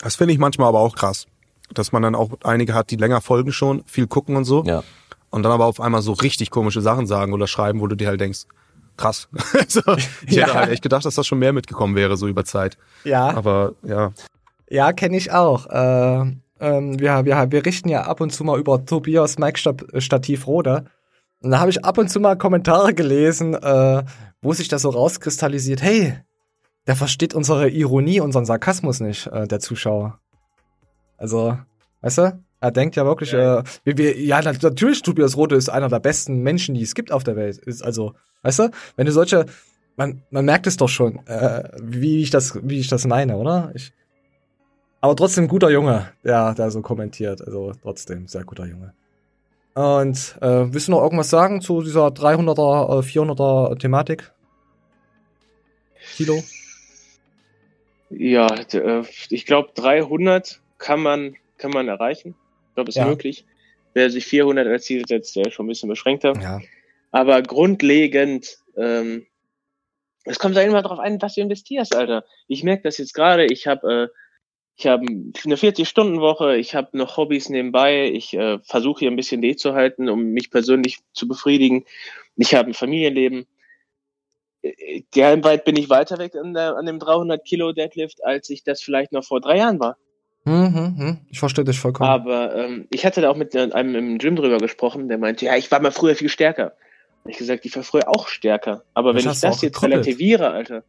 [0.02, 1.28] Das finde ich manchmal aber auch krass.
[1.74, 4.64] Dass man dann auch einige hat, die länger folgen schon, viel gucken und so.
[4.66, 4.84] Ja
[5.36, 8.08] und dann aber auf einmal so richtig komische Sachen sagen oder schreiben, wo du dir
[8.08, 8.46] halt denkst,
[8.96, 9.28] krass.
[9.68, 9.82] so,
[10.26, 10.46] ich ja.
[10.46, 12.78] hätte halt echt gedacht, dass das schon mehr mitgekommen wäre, so über Zeit.
[13.04, 13.36] Ja.
[13.36, 14.14] Aber ja.
[14.70, 15.66] Ja, kenne ich auch.
[15.66, 20.86] Äh, ähm, wir, wir, wir richten ja ab und zu mal über Tobias Mic-Stativ Rode.
[21.42, 24.04] Und da habe ich ab und zu mal Kommentare gelesen, äh,
[24.42, 26.18] wo sich das so rauskristallisiert, hey,
[26.88, 30.18] der versteht unsere Ironie, unseren Sarkasmus nicht, äh, der Zuschauer.
[31.18, 31.58] Also,
[32.00, 32.40] weißt du?
[32.66, 36.00] Er denkt ja wirklich, ja, äh, wir, wir, ja natürlich, Tobias Rote ist einer der
[36.00, 37.60] besten Menschen, die es gibt auf der Welt.
[37.60, 39.46] Ist also, weißt du, wenn du solche,
[39.98, 43.72] man, man merkt es doch schon, äh, wie ich das, wie ich das meine, oder?
[43.76, 43.94] Ich,
[45.00, 47.40] aber trotzdem guter Junge, der, der so kommentiert.
[47.40, 48.96] Also trotzdem sehr guter Junge.
[49.76, 54.32] Und äh, willst du noch irgendwas sagen zu dieser 300er, 400er äh, Thematik?
[56.16, 56.42] Kilo?
[58.10, 62.36] Ja, äh, ich glaube 300 kann man kann man erreichen.
[62.76, 63.08] Ich glaube, ist ja.
[63.08, 63.46] möglich.
[63.94, 66.34] Wer sich 400 als Ziel setzt, der ist schon ein bisschen beschränkter.
[66.42, 66.60] Ja.
[67.12, 69.26] Aber grundlegend, ähm,
[70.26, 72.26] es kommt da immer drauf an, was du investierst, Alter.
[72.48, 73.46] Ich merke das jetzt gerade.
[73.46, 74.20] Ich habe äh,
[74.78, 79.42] ich habe eine 40-Stunden-Woche, ich habe noch Hobbys nebenbei, ich äh, versuche hier ein bisschen
[79.42, 81.86] D zu halten, um mich persönlich zu befriedigen.
[82.36, 83.48] Ich habe ein Familienleben.
[84.62, 88.64] Äh, weit bin ich weiter weg an, der, an dem 300 Kilo Deadlift, als ich
[88.64, 89.98] das vielleicht noch vor drei Jahren war.
[90.46, 91.18] Mhm, mhm.
[91.30, 92.10] Ich verstehe dich vollkommen.
[92.10, 95.56] Aber ähm, ich hatte da auch mit einem im Gym drüber gesprochen, der meinte, ja,
[95.56, 96.74] ich war mal früher viel stärker.
[97.24, 98.84] Und ich gesagt, ich war früher auch stärker.
[98.94, 100.06] Aber das wenn ich das jetzt gekrüppelt.
[100.06, 100.84] relativiere, Alter,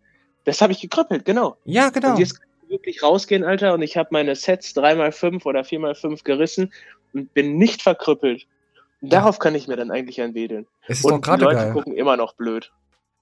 [0.44, 1.56] das habe ich gekrüppelt, genau.
[1.64, 2.10] Ja, genau.
[2.10, 6.22] Und jetzt kann ich wirklich rausgehen, Alter, und ich habe meine Sets 3x5 oder 4x5
[6.22, 6.72] gerissen
[7.14, 8.46] und bin nicht verkrüppelt.
[9.00, 10.66] Und darauf kann ich mir dann eigentlich anwedeln.
[10.86, 11.72] Es ist und doch die Leute geil.
[11.72, 12.72] gucken immer noch blöd.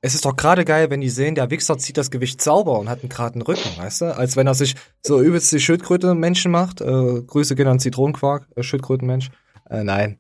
[0.04, 2.90] Es ist doch gerade geil, wenn die sehen, der Wichser zieht das Gewicht sauber und
[2.90, 4.14] hat einen geraden Rücken, weißt du?
[4.14, 6.82] Als wenn er sich so übelst die Schildkröte-Menschen macht.
[6.82, 9.30] Äh, Grüße gehen an Zitronenquark, äh, Schildkrötenmensch.
[9.70, 10.18] Äh, nein.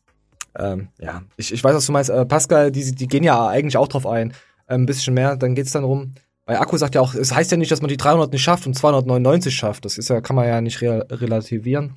[0.58, 2.08] Ähm, ja, ich, ich weiß, was du meinst.
[2.08, 4.30] Äh, Pascal, die, die gehen ja eigentlich auch drauf ein.
[4.68, 6.14] Äh, ein bisschen mehr, dann geht's dann rum.
[6.46, 8.66] Weil Akku sagt ja auch, es heißt ja nicht, dass man die 300 nicht schafft
[8.66, 9.84] und 299 schafft.
[9.84, 11.96] Das ist ja, kann man ja nicht re relativieren.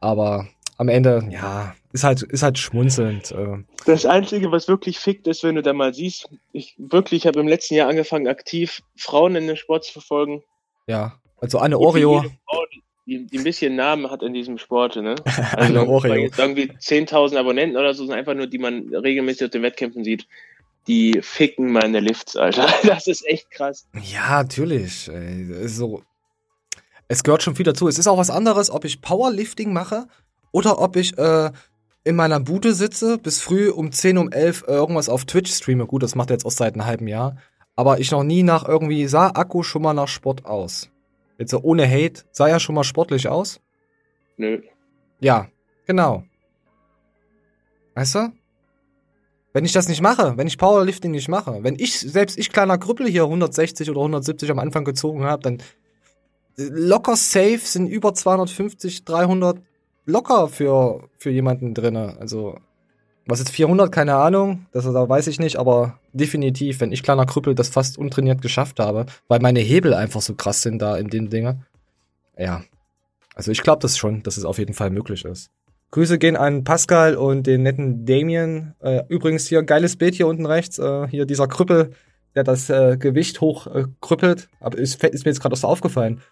[0.00, 3.32] Aber am Ende, ja, ist halt, ist halt schmunzelnd.
[3.32, 3.64] Äh.
[3.86, 7.48] Das Einzige, was wirklich fickt, ist, wenn du da mal siehst, ich wirklich habe im
[7.48, 10.42] letzten Jahr angefangen, aktiv Frauen in den Sport zu verfolgen.
[10.86, 12.24] Ja, also eine Oreo.
[13.06, 15.14] Die, die, ein bisschen Namen hat in diesem Sport, ne?
[15.52, 16.28] Also eine Oreo.
[16.36, 20.26] Irgendwie 10.000 Abonnenten oder so, sind einfach nur, die man regelmäßig auf den Wettkämpfen sieht.
[20.86, 22.68] Die ficken meine Lifts, Alter.
[22.86, 23.88] Das ist echt krass.
[24.02, 25.10] Ja, natürlich.
[25.64, 26.02] So,
[27.08, 27.88] es gehört schon viel dazu.
[27.88, 30.08] Es ist auch was anderes, ob ich Powerlifting mache
[30.52, 31.50] oder ob ich äh,
[32.06, 35.86] in meiner Bude sitze, bis früh um 10, um 11 äh, irgendwas auf Twitch streame.
[35.86, 37.36] Gut, das macht er jetzt auch seit einem halben Jahr.
[37.74, 40.88] Aber ich noch nie nach irgendwie, sah Akku schon mal nach Sport aus.
[41.36, 43.60] Jetzt so ohne Hate, sah er schon mal sportlich aus?
[44.36, 44.62] Nö.
[45.18, 45.48] Ja,
[45.84, 46.22] genau.
[47.96, 48.32] Weißt du?
[49.52, 52.78] Wenn ich das nicht mache, wenn ich Powerlifting nicht mache, wenn ich, selbst ich kleiner
[52.78, 55.58] Krüppel hier 160 oder 170 am Anfang gezogen habe, dann
[56.56, 59.58] locker safe sind über 250, 300
[60.06, 62.16] locker für, für jemanden drinne.
[62.18, 62.58] Also,
[63.26, 63.92] was ist 400?
[63.92, 64.66] Keine Ahnung.
[64.72, 68.80] Das da weiß ich nicht, aber definitiv, wenn ich kleiner Krüppel das fast untrainiert geschafft
[68.80, 71.64] habe, weil meine Hebel einfach so krass sind da in den Dingen.
[72.38, 72.62] Ja.
[73.34, 75.50] Also ich glaube das schon, dass es auf jeden Fall möglich ist.
[75.90, 78.74] Grüße gehen an Pascal und den netten Damien.
[78.80, 80.78] Äh, übrigens hier geiles Bild hier unten rechts.
[80.78, 81.92] Äh, hier dieser Krüppel,
[82.34, 84.42] der das äh, Gewicht hochkrüppelt.
[84.42, 86.22] Äh, Aber ist, ist mir jetzt gerade so aufgefallen.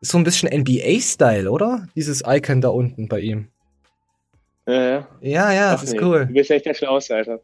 [0.00, 1.88] Ist so ein bisschen NBA-Style, oder?
[1.96, 3.48] Dieses Icon da unten bei ihm.
[4.66, 6.02] Ja, ja, ja das ist nee.
[6.02, 6.26] cool.
[6.26, 7.40] Du bist echt der Schlauste, Alter.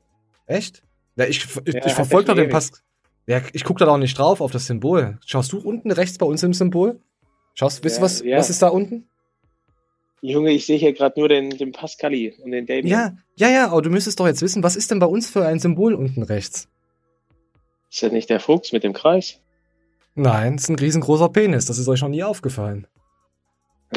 [0.46, 0.82] Echt?
[1.16, 2.72] Ja, ich, ich, ja, ich verfolge da den Pass.
[3.26, 5.18] Ja, ich gucke da auch nicht drauf auf das Symbol.
[5.24, 7.00] Schaust du unten rechts bei uns im Symbol?
[7.54, 8.36] Schaust, wisst ihr, was, ja.
[8.36, 9.08] was ist da unten?
[10.20, 12.86] Junge, ich sehe hier gerade nur den, den Pascali und den David.
[12.86, 15.46] Ja, ja, ja, aber du müsstest doch jetzt wissen, was ist denn bei uns für
[15.46, 16.68] ein Symbol unten rechts?
[17.90, 19.40] Ist das nicht der Fuchs mit dem Kreis?
[20.14, 21.66] Nein, es ist ein riesengroßer Penis.
[21.66, 22.87] Das ist euch noch nie aufgefallen.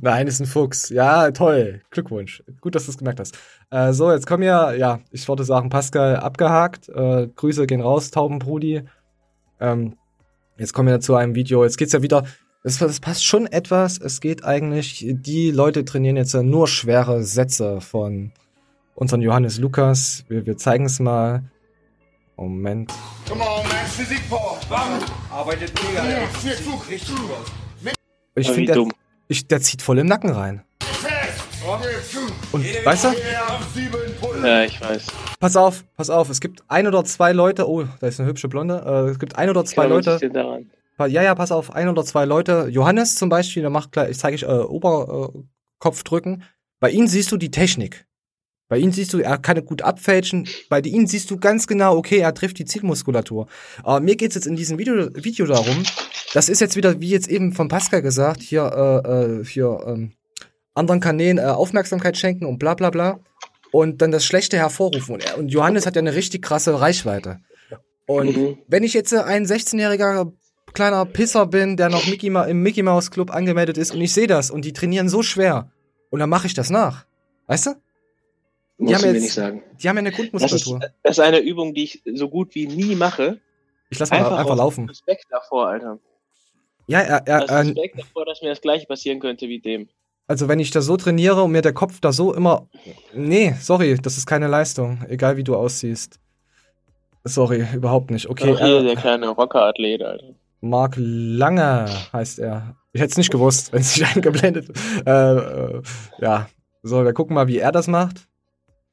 [0.00, 0.90] Nein, ist ein Fuchs.
[0.90, 1.82] Ja, toll.
[1.90, 2.42] Glückwunsch.
[2.60, 3.38] Gut, dass du es gemerkt hast.
[3.70, 6.88] Äh, so, jetzt kommen wir, ja, ich wollte sagen, Pascal abgehakt.
[6.88, 8.82] Äh, Grüße gehen raus, Taubenbrudi.
[9.60, 9.96] Ähm,
[10.58, 11.64] jetzt kommen wir zu einem Video.
[11.64, 12.24] Jetzt geht's ja wieder.
[12.62, 13.98] Das, das passt schon etwas.
[13.98, 18.32] Es geht eigentlich, die Leute trainieren jetzt ja nur schwere Sätze von
[18.94, 20.24] unseren Johannes Lukas.
[20.28, 21.44] Wir, wir zeigen es mal.
[22.40, 22.90] Moment.
[23.28, 23.86] Come on, man.
[23.86, 24.58] Physik Power.
[24.70, 24.98] Bam.
[25.30, 26.08] Arbeitet mega.
[26.08, 26.18] Ja.
[26.42, 26.80] Richtig gut
[28.34, 28.88] Ich finde, der,
[29.28, 30.64] ich, der zieht voll im Nacken rein.
[32.52, 33.08] Und weißt du?
[34.42, 35.06] Ja, ich weiß.
[35.38, 36.30] Pass auf, pass auf.
[36.30, 37.68] Es gibt ein oder zwei Leute.
[37.68, 38.82] Oh, da ist eine hübsche Blonde.
[38.86, 40.18] Äh, es gibt ein oder zwei Leute.
[40.98, 41.74] Ja, ja, pass auf.
[41.74, 42.68] Ein oder zwei Leute.
[42.70, 46.42] Johannes zum Beispiel, der macht gleich, ich zeige ich äh, Oberkopf drücken.
[46.78, 48.06] Bei ihm siehst du die Technik.
[48.70, 50.48] Bei ihm siehst du, er kann gut abfälschen.
[50.68, 53.48] Bei ihm siehst du ganz genau, okay, er trifft die Zielmuskulatur.
[53.82, 55.82] Aber mir geht's jetzt in diesem Video, Video darum,
[56.32, 60.12] das ist jetzt wieder, wie jetzt eben von Pascal gesagt, hier, äh, äh, hier, ähm,
[60.72, 63.18] anderen Kanälen äh, Aufmerksamkeit schenken und bla bla bla.
[63.72, 65.16] Und dann das Schlechte hervorrufen.
[65.16, 67.40] Und, und Johannes hat ja eine richtig krasse Reichweite.
[68.06, 68.58] Und mhm.
[68.68, 70.32] wenn ich jetzt ein 16-jähriger
[70.74, 74.12] kleiner Pisser bin, der noch Mickey Ma im Mickey Mouse Club angemeldet ist und ich
[74.12, 75.72] sehe das und die trainieren so schwer
[76.10, 77.06] und dann mache ich das nach.
[77.48, 77.70] Weißt du?
[78.80, 79.62] Die Musst haben mir nicht sagen.
[79.82, 80.78] Die haben ja eine Grundmuskulatur.
[80.78, 83.38] Das ist, das ist eine Übung, die ich so gut wie nie mache.
[83.90, 84.88] Ich lasse mal einfach, einfach laufen.
[84.88, 85.98] Respekt davor, Alter.
[86.86, 89.90] Ja, er, er, er Respekt davor, dass mir das gleiche passieren könnte wie dem.
[90.28, 92.68] Also wenn ich da so trainiere und mir der Kopf da so immer.
[93.12, 95.04] Nee, sorry, das ist keine Leistung.
[95.08, 96.18] Egal wie du aussiehst.
[97.24, 98.30] Sorry, überhaupt nicht.
[98.30, 98.54] Okay.
[98.56, 100.34] Ach, äh, der kleine Rockerathlet, Alter.
[100.62, 102.76] Mark Lange heißt er.
[102.92, 104.70] Ich hätte es nicht gewusst, wenn es nicht eingeblendet.
[105.04, 105.82] Äh, äh,
[106.20, 106.48] ja.
[106.82, 108.29] So, wir gucken mal, wie er das macht.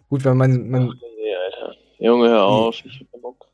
[0.10, 0.70] Gut, wenn man.
[0.70, 1.76] man Ach, nee, Alter.
[2.00, 2.86] Junge, hör auf.
[2.86, 3.48] Ich hab Bock.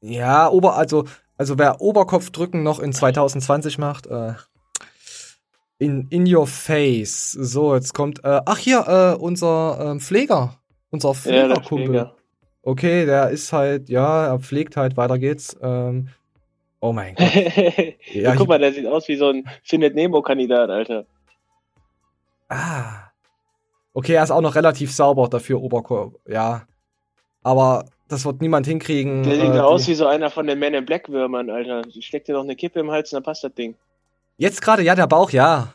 [0.00, 1.04] Ja, Ober, also,
[1.36, 4.34] also wer Oberkopfdrücken noch in 2020 macht, äh,
[5.78, 7.32] in, in your face.
[7.32, 10.58] So, jetzt kommt, äh, ach hier, äh, unser ähm, Pfleger.
[10.90, 11.94] Unser Pflegerkumpel.
[11.94, 12.14] Ja,
[12.62, 15.56] okay, der ist halt, ja, er pflegt halt, weiter geht's.
[15.60, 16.08] Ähm,
[16.80, 17.28] oh mein Gott.
[18.12, 21.06] ja, guck mal, der sieht aus wie so ein Findet Nemo-Kandidat, Alter.
[22.48, 23.07] Ah.
[23.92, 26.16] Okay, er ist auch noch relativ sauber dafür, Oberkörper.
[26.26, 26.62] Ja.
[27.42, 29.22] Aber das wird niemand hinkriegen.
[29.22, 31.82] Der sieht äh, aus wie so einer von den Men in Black Würmern, Alter.
[32.00, 33.74] Steckt dir noch eine Kippe im Hals und dann passt das Ding.
[34.36, 35.74] Jetzt gerade, ja, der Bauch, ja.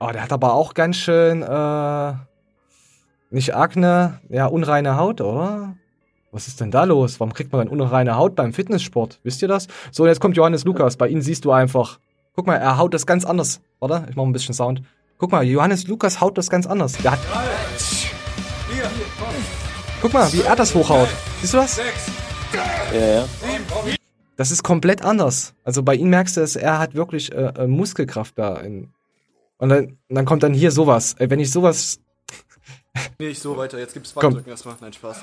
[0.00, 2.12] Oh, der hat aber auch ganz schön, äh,
[3.30, 5.76] nicht Akne, ja, unreine Haut, oder?
[6.30, 7.18] Was ist denn da los?
[7.20, 9.18] Warum kriegt man dann unreine Haut beim Fitnesssport?
[9.22, 9.66] Wisst ihr das?
[9.90, 10.96] So, jetzt kommt Johannes Lukas.
[10.96, 11.98] Bei ihm siehst du einfach.
[12.34, 13.60] Guck mal, er haut das ganz anders.
[13.80, 14.82] Warte, ich mach ein bisschen Sound.
[15.18, 16.92] Guck mal, Johannes Lukas haut das ganz anders.
[16.92, 17.18] Der hat.
[20.00, 21.08] Guck mal, wie er das hochhaut.
[21.40, 21.80] Siehst du das?
[22.92, 23.28] Ja, ja.
[24.36, 25.54] Das ist komplett anders.
[25.64, 28.58] Also bei ihm merkst du es, er hat wirklich äh, äh, Muskelkraft da.
[28.58, 28.92] In,
[29.56, 31.16] und dann, dann kommt dann hier sowas.
[31.18, 31.98] Ey, wenn ich sowas.
[33.18, 33.76] nee, ich so weiter.
[33.78, 34.76] Jetzt gibt's Bankdrücken erstmal.
[34.80, 35.20] Nein, Spaß.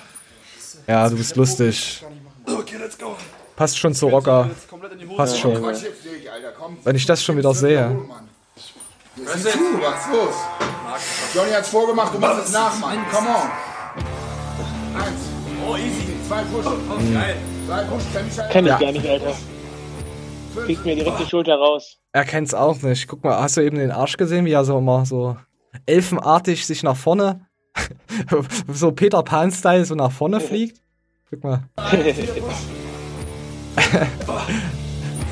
[0.88, 2.04] Ja, du bist lustig.
[2.46, 3.16] Okay, let's go.
[3.56, 4.50] Passt schon zu Rocker.
[5.16, 5.64] Passt schon.
[6.84, 7.98] Wenn ich das schon wieder sehe.
[9.16, 10.36] Sieh zu, was ist los?
[11.34, 13.00] Johnny hat's vorgemacht, du musst es nachmachen.
[13.12, 15.02] Come on.
[15.02, 15.20] Eins.
[15.66, 16.14] Oh, easy.
[16.28, 16.66] Zwei Push.
[16.66, 17.38] Oh, geil.
[17.66, 18.04] Zwei Push.
[18.14, 19.34] Kenn ich, Kenn ich gar nicht, Alter.
[20.66, 21.98] Kriegt mir direkt die Schulter raus.
[22.12, 23.08] Er kennt's auch nicht.
[23.08, 25.38] Guck mal, hast du eben den Arsch gesehen, wie er so immer so
[25.86, 27.46] elfenartig sich nach vorne,
[28.72, 30.82] so Peter Pan-Style so nach vorne fliegt?
[31.30, 31.64] Guck mal.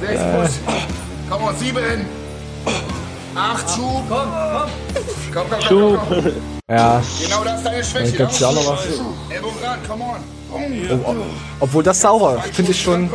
[0.02, 0.76] Sechs Push.
[1.30, 2.23] Komm on, sieben.
[3.36, 4.04] Acht Schub.
[4.08, 4.70] Komm, komm.
[5.34, 6.00] Komm, komm, Schub.
[6.08, 6.32] komm, komm.
[6.70, 7.02] Ja.
[7.22, 8.06] Genau das ist deine Schwäche.
[8.10, 8.88] Dann gibt's ja auch noch was.
[9.64, 10.44] Ran, come on.
[10.56, 11.16] Oh,
[11.60, 13.10] obwohl das sauber, finde ich schon.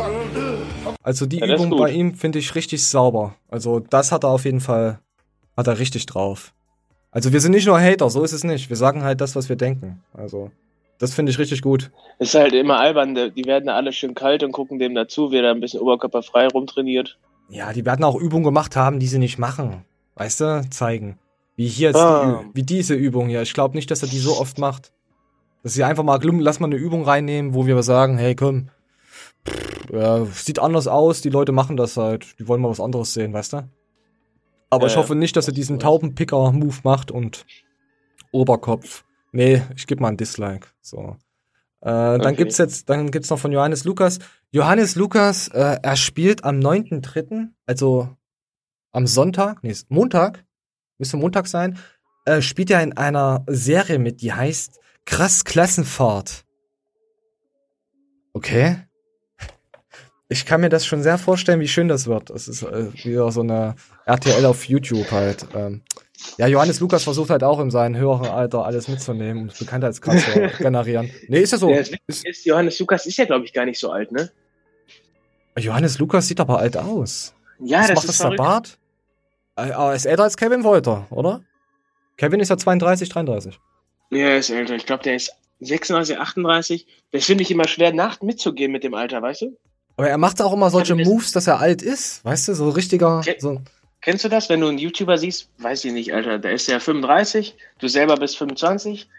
[1.01, 3.35] Also die ja, Übung bei ihm finde ich richtig sauber.
[3.47, 4.99] Also das hat er auf jeden Fall,
[5.55, 6.53] hat er richtig drauf.
[7.11, 8.69] Also wir sind nicht nur Hater, so ist es nicht.
[8.69, 10.03] Wir sagen halt das, was wir denken.
[10.13, 10.51] Also
[10.99, 11.91] das finde ich richtig gut.
[12.19, 15.31] Es ist halt immer albern, die werden da alle schön kalt und gucken dem dazu,
[15.31, 17.17] wie er da ein bisschen oberkörperfrei rumtrainiert.
[17.49, 19.85] Ja, die werden auch Übungen gemacht haben, die sie nicht machen.
[20.19, 21.17] Weißt du, zeigen.
[21.55, 22.43] Wie hier jetzt, ah.
[22.43, 23.41] die, wie diese Übung hier.
[23.41, 24.91] Ich glaube nicht, dass er die so oft macht.
[25.63, 28.69] Dass sie einfach mal, lass mal eine Übung reinnehmen, wo wir sagen, hey, komm,
[29.47, 32.37] pff, ja, sieht anders aus, die Leute machen das halt.
[32.37, 33.69] Die wollen mal was anderes sehen, weißt du?
[34.69, 37.45] Aber ja, ich hoffe nicht, dass er diesen Taubenpicker-Move macht und
[38.31, 39.05] Oberkopf.
[39.31, 40.67] Nee, ich gebe mal ein Dislike.
[40.81, 41.15] So.
[41.79, 42.23] Äh, okay.
[42.23, 44.19] Dann gibt's jetzt, dann gibt's noch von Johannes Lukas.
[44.51, 48.09] Johannes Lukas, äh, er spielt am 9.3., also
[48.91, 50.43] am Sonntag, nee, Montag,
[50.97, 51.77] müsste Montag sein,
[52.25, 56.45] äh, spielt er in einer Serie mit, die heißt Krass Klassenfahrt.
[58.33, 58.77] Okay.
[60.31, 62.29] Ich kann mir das schon sehr vorstellen, wie schön das wird.
[62.29, 63.75] Es ist äh, wieder so eine
[64.05, 65.47] RTL auf YouTube halt.
[65.55, 65.81] Ähm,
[66.37, 70.57] ja, Johannes Lukas versucht halt auch in seinem höheren Alter alles mitzunehmen und Bekanntheitsgrad zu
[70.63, 71.09] generieren.
[71.27, 71.71] Nee, ist ja so.
[71.71, 74.29] Ja, ist, Johannes Lukas ist ja, glaube ich, gar nicht so alt, ne?
[75.57, 77.33] Johannes Lukas sieht aber alt aus.
[77.59, 78.78] Ja, Was das macht ist das der Bart?
[79.65, 81.41] Äh, er ist älter als Kevin Wolter, oder?
[82.17, 83.59] Kevin ist ja 32, 33.
[84.11, 84.75] Ja, er ist älter.
[84.75, 86.87] Ich glaube, der ist 36, 38.
[87.11, 89.57] Das finde ich immer schwer, Nacht mitzugehen mit dem Alter, weißt du?
[89.97, 92.53] Aber er macht auch immer solche Moves, dass er alt ist, weißt du?
[92.53, 93.21] So richtiger.
[93.23, 93.61] Ken so.
[94.01, 95.49] Kennst du das, wenn du einen YouTuber siehst?
[95.57, 96.39] Weiß ich nicht, Alter.
[96.39, 99.09] Der ist ja 35, du selber bist 25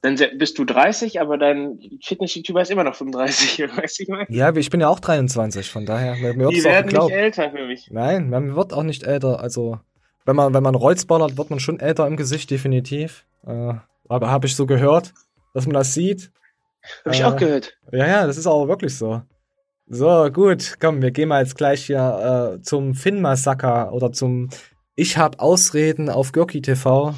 [0.00, 4.54] dann bist du 30, aber dein Fitness-YouTuber ist immer noch 35, weißt du, ich Ja,
[4.54, 6.14] ich bin ja auch 23, von daher.
[6.34, 7.88] Mir Die werden nicht älter für mich.
[7.90, 9.40] Nein, man wird auch nicht älter.
[9.40, 9.80] Also,
[10.28, 13.24] wenn man, wenn man Rolls ballert, wird man schon älter im Gesicht, definitiv.
[13.46, 13.72] Äh,
[14.08, 15.14] Aber habe ich so gehört,
[15.54, 16.30] dass man das sieht.
[17.06, 17.78] Habe ich äh, auch gehört.
[17.92, 19.22] Ja, ja, das ist auch wirklich so.
[19.86, 24.50] So, gut, komm, wir gehen mal jetzt gleich hier äh, zum Finn-Massaker oder zum
[24.96, 27.14] Ich hab Ausreden auf Görki TV.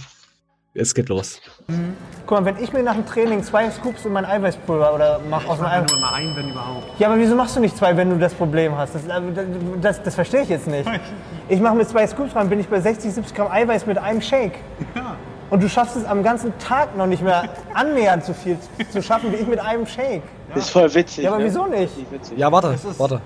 [0.73, 1.41] Es geht los.
[1.67, 1.97] Mhm.
[2.27, 5.45] Guck mal, wenn ich mir nach dem Training zwei Scoops in mein Eiweißpulver oder mach
[5.49, 5.91] aus dem Eiweiß.
[5.91, 7.01] nur mal ein, wenn überhaupt.
[7.01, 8.95] Ja, aber wieso machst du nicht zwei, wenn du das Problem hast?
[8.95, 9.47] Das, äh, das,
[9.81, 10.89] das, das verstehe ich jetzt nicht.
[11.49, 14.21] Ich mache mit zwei Scoops rein, bin ich bei 60, 70 Gramm Eiweiß mit einem
[14.23, 14.53] Shake.
[14.95, 15.17] Ja.
[15.51, 18.57] Und du schaffst es am ganzen Tag noch nicht mehr annähernd so viel
[18.93, 20.23] zu schaffen wie ich mit einem Shake.
[20.23, 20.55] Ja.
[20.55, 21.25] Das ist voll witzig.
[21.25, 21.47] Ja, aber ne?
[21.47, 21.93] wieso nicht?
[22.37, 23.21] Ja, warte, warte.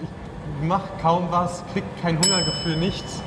[0.00, 3.20] Ich mach kaum was, krieg kein Hungergefühl, nichts.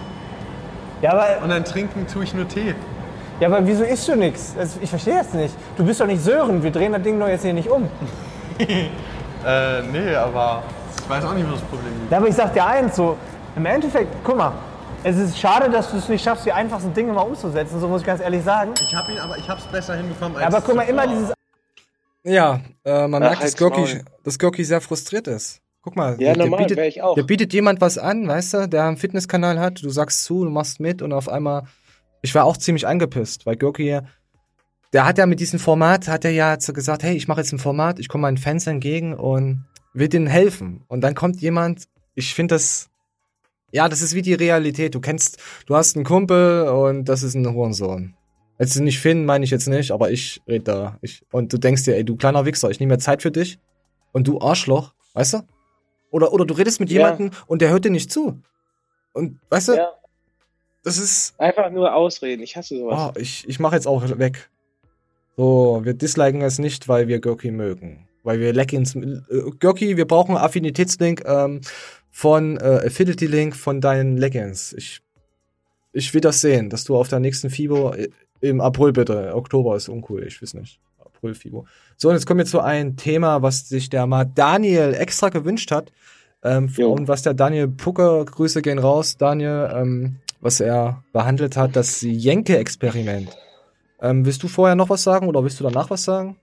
[1.02, 2.76] Ja, aber Und dann trinken tue ich nur Tee.
[3.40, 4.54] Ja, aber wieso isst du nichts?
[4.82, 5.56] Ich verstehe das nicht.
[5.78, 7.84] Du bist doch nicht Sören, wir drehen das Ding doch jetzt hier nicht um.
[8.60, 10.64] äh, nee, aber
[11.02, 12.12] ich weiß auch nicht, was das Problem ist.
[12.12, 13.18] Ja, aber ich sag dir eins, so,
[13.56, 14.52] im Endeffekt, guck mal,
[15.04, 18.02] es ist schade, dass du es nicht schaffst, die einfachsten Dinge mal umzusetzen, so muss
[18.02, 18.74] ich ganz ehrlich sagen.
[18.82, 21.34] Ich hab ihn, aber ich hab's besser hinbekommen als ja, Aber guck mal, immer dieses...
[22.24, 25.62] Ja, äh, man Ach, merkt, dass Görki, dass Görki sehr frustriert ist.
[25.82, 27.16] Guck mal, ja, der, normal, bietet, ich auch.
[27.16, 30.50] der bietet jemand was an, weißt du, der einen Fitnesskanal hat, du sagst zu, du
[30.50, 31.64] machst mit und auf einmal
[32.22, 34.00] ich war auch ziemlich angepisst, weil Görki,
[34.94, 37.60] der hat ja mit diesem Format, hat er ja gesagt, hey, ich mache jetzt ein
[37.60, 40.84] Format, ich komme meinen Fans entgegen und will denen helfen.
[40.88, 42.90] Und dann kommt jemand, ich finde das,
[43.72, 44.96] ja, das ist wie die Realität.
[44.96, 48.16] Du kennst, du hast einen Kumpel und das ist ein Hurensohn.
[48.58, 50.98] Jetzt nicht Finn, meine ich jetzt nicht, aber ich rede da.
[51.02, 53.60] Ich, und du denkst dir, ey, du kleiner Wichser, ich nehme mir Zeit für dich
[54.12, 55.42] und du Arschloch, weißt du?
[56.12, 57.00] Oder, oder du redest mit ja.
[57.00, 58.42] jemandem und der hört dir nicht zu.
[59.14, 59.92] Und weißt du, ja.
[60.90, 61.40] Das ist.
[61.40, 62.42] Einfach nur Ausreden.
[62.42, 63.14] Ich hasse sowas.
[63.16, 64.50] Oh, ich ich mache jetzt auch weg.
[65.38, 68.08] So, wir disliken es nicht, weil wir Gurki mögen.
[68.24, 68.96] Weil wir Leggings.
[68.96, 69.22] Äh,
[69.60, 71.62] Gurki, wir brauchen Affinitätslink ähm,
[72.10, 74.74] von äh, Affinity-Link von deinen Leggings.
[74.74, 75.02] Ich,
[75.94, 78.10] ich will das sehen, dass du auf der nächsten FIBO äh,
[78.42, 79.36] im April bitte.
[79.36, 80.80] Oktober ist uncool, ich weiß nicht.
[80.98, 81.68] April FIBO.
[81.98, 85.70] So, und jetzt kommen wir zu einem Thema, was sich der mal Daniel extra gewünscht
[85.70, 85.92] hat.
[86.44, 91.76] Ähm, und was der Daniel Pucker, Grüße gehen raus, Daniel, ähm, was er behandelt hat,
[91.76, 93.38] das Jenke-Experiment.
[94.02, 96.38] Ähm, willst du vorher noch was sagen oder willst du danach was sagen?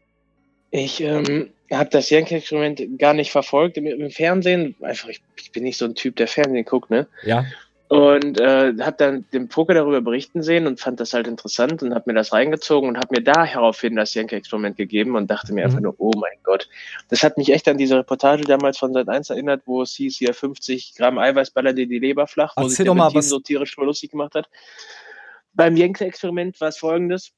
[0.70, 4.74] Ich ähm, habe das Jenke-Experiment gar nicht verfolgt im, im Fernsehen.
[4.82, 7.06] Einfach, ich, ich, bin nicht so ein Typ, der Fernsehen guckt, ne?
[7.24, 7.44] Ja.
[7.88, 11.94] Und äh, habe dann den Poker darüber berichten sehen und fand das halt interessant und
[11.94, 15.60] habe mir das reingezogen und habe mir da heraufhin das Jenke-Experiment gegeben und dachte mir
[15.60, 15.66] mhm.
[15.66, 16.68] einfach nur, oh mein Gott.
[17.10, 20.16] Das hat mich echt an diese Reportage damals von Seit 1 erinnert, wo es hieß,
[20.16, 23.28] hier 50 Gramm Eiweiß ballert dir die Leber flach, wo Erzähl sich der mal, was...
[23.28, 24.48] so tierisch lustig gemacht hat.
[25.52, 27.32] Beim Jenke-Experiment war es folgendes,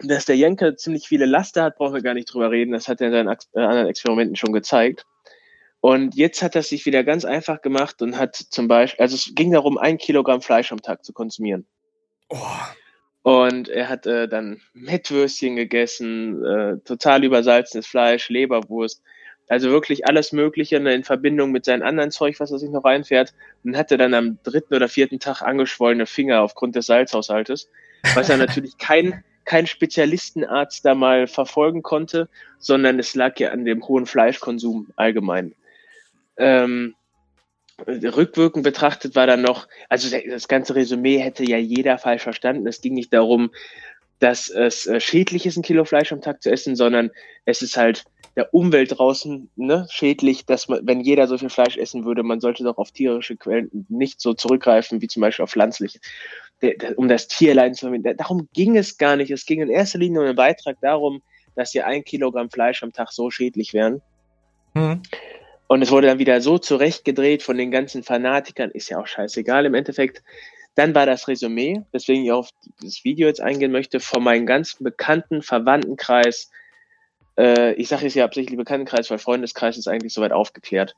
[0.00, 3.00] dass der Jenke ziemlich viele Laster hat, brauchen wir gar nicht drüber reden, das hat
[3.00, 5.06] er in seinen äh, anderen Experimenten schon gezeigt.
[5.80, 9.32] Und jetzt hat er sich wieder ganz einfach gemacht und hat zum Beispiel, also es
[9.34, 11.66] ging darum, ein Kilogramm Fleisch am Tag zu konsumieren.
[12.28, 12.36] Oh.
[13.22, 19.02] Und er hat äh, dann Mettwürstchen gegessen, äh, total übersalzenes Fleisch, Leberwurst,
[19.48, 23.34] also wirklich alles Mögliche in Verbindung mit seinem anderen Zeug, was er sich noch reinfährt.
[23.64, 27.68] Und hatte dann am dritten oder vierten Tag angeschwollene Finger aufgrund des Salzhaushaltes,
[28.14, 33.64] was er natürlich kein, kein Spezialistenarzt da mal verfolgen konnte, sondern es lag ja an
[33.64, 35.54] dem hohen Fleischkonsum allgemein.
[36.38, 36.94] Ähm,
[37.86, 42.66] rückwirkend betrachtet war dann noch, also das ganze Resümee hätte ja jeder falsch verstanden.
[42.66, 43.50] Es ging nicht darum,
[44.18, 47.10] dass es äh, schädlich ist, ein Kilo Fleisch am Tag zu essen, sondern
[47.44, 51.76] es ist halt der Umwelt draußen ne, schädlich, dass man, wenn jeder so viel Fleisch
[51.76, 55.50] essen würde, man sollte doch auf tierische Quellen nicht so zurückgreifen wie zum Beispiel auf
[55.50, 55.98] pflanzliche,
[56.96, 58.16] um das Tierleiden zu vermeiden.
[58.16, 59.30] Darum ging es gar nicht.
[59.30, 61.22] Es ging in erster Linie um einen Beitrag darum,
[61.54, 64.02] dass ja ein Kilogramm Fleisch am Tag so schädlich wären.
[64.74, 65.02] Mhm.
[65.68, 69.66] Und es wurde dann wieder so zurechtgedreht von den ganzen Fanatikern, ist ja auch scheißegal
[69.66, 70.22] im Endeffekt.
[70.76, 72.50] Dann war das Resümee, weswegen ich auf
[72.82, 76.50] das Video jetzt eingehen möchte, von meinem ganz bekannten Verwandtenkreis.
[77.38, 80.94] Äh, ich sage jetzt ja absichtlich Bekanntenkreis, weil Freundeskreis ist eigentlich soweit aufgeklärt.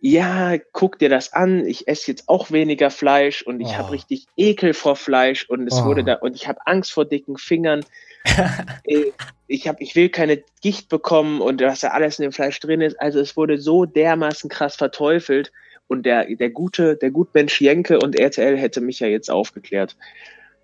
[0.00, 3.74] Ja, guck dir das an, ich esse jetzt auch weniger Fleisch und ich oh.
[3.78, 5.86] habe richtig Ekel vor Fleisch und es oh.
[5.86, 7.84] wurde da und ich habe Angst vor dicken Fingern
[8.84, 9.12] Äh,
[9.46, 12.80] ich, hab, ich will keine Gicht bekommen und was da alles in dem Fleisch drin
[12.80, 13.00] ist.
[13.00, 15.52] Also es wurde so dermaßen krass verteufelt
[15.88, 19.96] und der, der gute, der Gutmensch Jenke und RTL hätte mich ja jetzt aufgeklärt.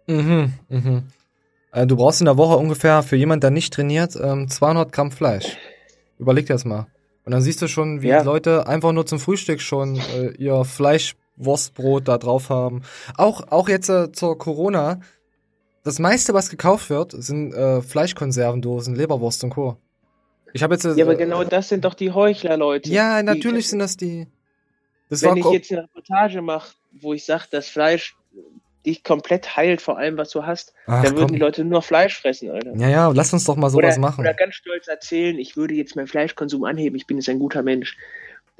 [0.06, 1.02] Mhm, mhm.
[1.72, 5.12] Äh, du brauchst in der Woche ungefähr für jemanden, der nicht trainiert, 200 ähm, Gramm
[5.12, 5.56] Fleisch.
[6.18, 6.86] Überleg dir das mal.
[7.24, 8.22] Und dann siehst du schon, wie ja.
[8.22, 12.82] Leute einfach nur zum Frühstück schon äh, ihr Fleischwurstbrot da drauf haben.
[13.16, 15.00] Auch, auch jetzt äh, zur Corona
[15.84, 19.76] das meiste, was gekauft wird, sind äh, Fleischkonservendosen, Leberwurst und Co.
[20.54, 20.84] Ich habe jetzt.
[20.84, 22.90] Äh, ja, aber genau das sind doch die Heuchler, Leute.
[22.90, 24.26] Ja, natürlich die, sind das die.
[25.10, 28.16] Das wenn ich jetzt eine Reportage mache, wo ich sage, dass Fleisch
[28.84, 31.32] dich komplett heilt vor allem, was du hast, Ach, dann würden komm.
[31.34, 32.74] die Leute nur Fleisch fressen, Alter.
[32.76, 34.20] Ja, ja, lass uns doch mal sowas oder, machen.
[34.20, 37.62] Oder ganz stolz erzählen, ich würde jetzt meinen Fleischkonsum anheben, ich bin jetzt ein guter
[37.62, 37.96] Mensch.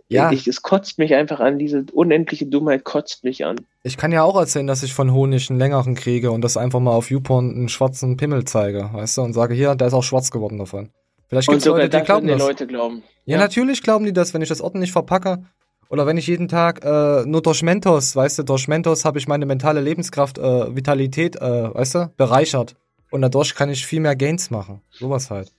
[0.09, 0.31] Ja.
[0.31, 3.57] Ich, es kotzt mich einfach an, diese unendliche Dummheit kotzt mich an.
[3.83, 6.81] Ich kann ja auch erzählen, dass ich von Honig einen längeren kriege und das einfach
[6.81, 10.03] mal auf YouPorn einen schwarzen Pimmel zeige, weißt du, und sage, hier, der ist auch
[10.03, 10.91] schwarz geworden davon.
[11.29, 12.39] Vielleicht gibt es Leute, die glauben das.
[12.39, 13.03] Leute glauben.
[13.25, 15.45] Ja, ja, natürlich glauben die das, wenn ich das ordentlich verpacke.
[15.89, 19.29] Oder wenn ich jeden Tag äh, nur durch Mentos, weißt du, durch Mentos habe ich
[19.29, 22.77] meine mentale Lebenskraft, äh, Vitalität, äh, weißt du, bereichert.
[23.11, 24.81] Und dadurch kann ich viel mehr Gains machen.
[24.91, 25.53] Sowas halt.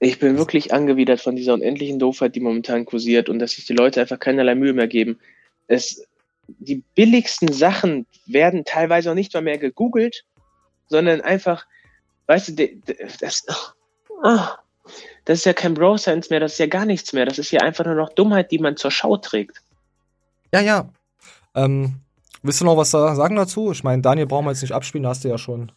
[0.00, 3.74] Ich bin wirklich angewidert von dieser unendlichen Doofheit, die momentan kursiert und dass sich die
[3.74, 5.18] Leute einfach keinerlei Mühe mehr geben.
[5.66, 6.06] Es,
[6.46, 10.24] die billigsten Sachen werden teilweise auch nicht mal mehr gegoogelt,
[10.88, 11.66] sondern einfach,
[12.26, 12.68] weißt du,
[13.20, 13.46] das,
[14.22, 14.38] oh,
[15.24, 17.26] das ist ja kein Bro-Sense mehr, das ist ja gar nichts mehr.
[17.26, 19.62] Das ist ja einfach nur noch Dummheit, die man zur Schau trägt.
[20.52, 20.88] Ja, ja.
[21.54, 21.94] Ähm,
[22.42, 23.72] willst du noch was sagen dazu?
[23.72, 25.72] Ich meine, Daniel brauchen wir jetzt nicht abspielen, hast du ja schon.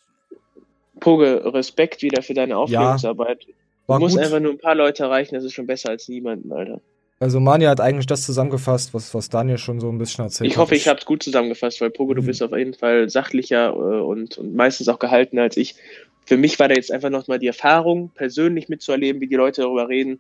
[1.00, 3.44] Poge, Respekt wieder für deine Aufklärungsarbeit.
[3.44, 4.24] Ja, du musst gut.
[4.24, 6.80] einfach nur ein paar Leute erreichen, das ist schon besser als niemanden, Alter.
[7.20, 10.54] Also Mani hat eigentlich das zusammengefasst, was, was Daniel schon so ein bisschen erzählt ich
[10.54, 10.56] hat.
[10.56, 12.18] Ich hoffe, ich habe es gut zusammengefasst, weil Pogo, mhm.
[12.18, 15.76] du bist auf jeden Fall sachlicher äh, und, und meistens auch gehaltener als ich
[16.26, 19.90] für mich war da jetzt einfach nochmal die Erfahrung, persönlich mitzuerleben, wie die Leute darüber
[19.90, 20.20] reden.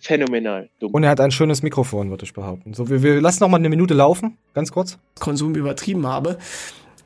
[0.00, 0.68] Phänomenal.
[0.78, 0.92] Dumm.
[0.92, 2.72] Und er hat ein schönes Mikrofon, würde ich behaupten.
[2.72, 4.98] So, wir, wir lassen noch mal eine Minute laufen, ganz kurz.
[5.18, 6.38] Konsum übertrieben habe,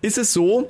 [0.03, 0.69] ist es so,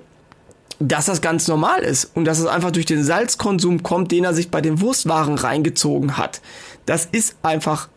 [0.79, 4.35] dass das ganz normal ist und dass es einfach durch den Salzkonsum kommt, den er
[4.35, 6.41] sich bei den Wurstwaren reingezogen hat.
[6.87, 7.89] Das ist einfach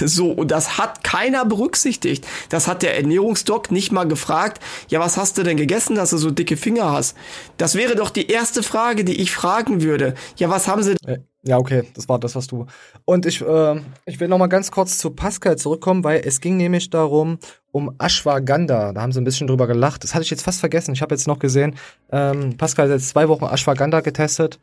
[0.00, 2.26] so, und das hat keiner berücksichtigt.
[2.48, 6.18] Das hat der Ernährungsdoc nicht mal gefragt, ja, was hast du denn gegessen, dass du
[6.18, 7.16] so dicke Finger hast?
[7.56, 10.14] Das wäre doch die erste Frage, die ich fragen würde.
[10.36, 10.96] Ja, was haben sie.
[11.06, 12.66] Äh, ja, okay, das war das, was du.
[13.06, 16.58] Und ich, äh, ich will noch mal ganz kurz zu Pascal zurückkommen, weil es ging
[16.58, 17.38] nämlich darum,
[17.72, 18.92] um Ashwagandha.
[18.92, 20.04] Da haben sie ein bisschen drüber gelacht.
[20.04, 20.92] Das hatte ich jetzt fast vergessen.
[20.92, 21.76] Ich habe jetzt noch gesehen,
[22.12, 24.58] ähm, Pascal hat jetzt zwei Wochen Ashwagandha getestet.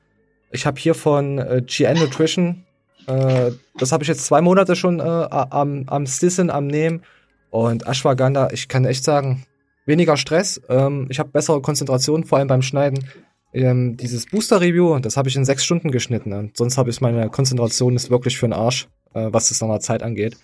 [0.51, 2.63] Ich habe hier von äh, GN Nutrition
[3.07, 7.03] äh, das habe ich jetzt zwei Monate schon äh, am, am Stissen, am Nehmen.
[7.49, 9.45] Und Ashwagandha, ich kann echt sagen,
[9.85, 10.61] weniger Stress.
[10.69, 13.05] Ähm, ich habe bessere Konzentration, vor allem beim Schneiden.
[13.53, 16.33] Ähm, dieses Booster-Review, das habe ich in sechs Stunden geschnitten.
[16.33, 19.69] Und sonst habe ich meine Konzentration ist wirklich für den Arsch, äh, was das nach
[19.69, 20.37] der Zeit angeht.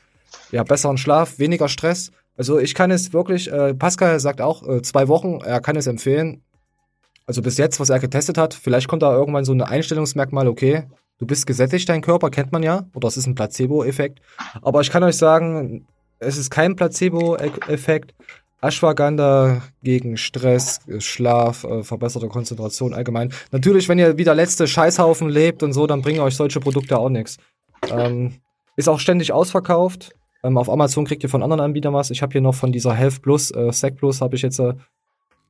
[0.52, 2.12] Ja, besseren Schlaf, weniger Stress.
[2.38, 5.86] Also ich kann es wirklich, äh, Pascal sagt auch, äh, zwei Wochen, er kann es
[5.86, 6.42] empfehlen.
[7.26, 10.86] Also bis jetzt, was er getestet hat, vielleicht kommt da irgendwann so ein Einstellungsmerkmal, okay,
[11.20, 12.86] Du bist gesättigt, dein Körper, kennt man ja.
[12.94, 14.20] Oder es ist ein Placebo-Effekt.
[14.62, 15.86] Aber ich kann euch sagen,
[16.20, 18.14] es ist kein Placebo-Effekt.
[18.62, 23.34] Ashwagandha gegen Stress, Schlaf, äh, verbesserte Konzentration allgemein.
[23.52, 27.10] Natürlich, wenn ihr wieder letzte Scheißhaufen lebt und so, dann bringen euch solche Produkte auch
[27.10, 27.38] nichts.
[27.90, 28.36] Ähm,
[28.78, 30.16] ist auch ständig ausverkauft.
[30.44, 32.10] Ähm, auf Amazon kriegt ihr von anderen Anbietern was.
[32.10, 34.74] Ich habe hier noch von dieser Health Plus, äh, Sec Plus, habe ich jetzt äh,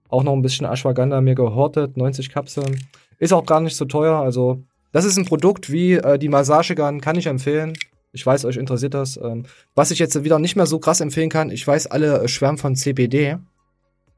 [0.09, 1.97] auch noch ein bisschen Ashwagandha mir gehortet.
[1.97, 2.79] 90 Kapseln.
[3.19, 4.19] Ist auch gar nicht so teuer.
[4.19, 7.73] Also das ist ein Produkt wie äh, die Massagegun, kann ich empfehlen.
[8.13, 9.17] Ich weiß, euch interessiert das.
[9.17, 9.43] Ähm,
[9.75, 12.59] was ich jetzt wieder nicht mehr so krass empfehlen kann, ich weiß, alle äh, schwärmen
[12.59, 13.37] von CBD.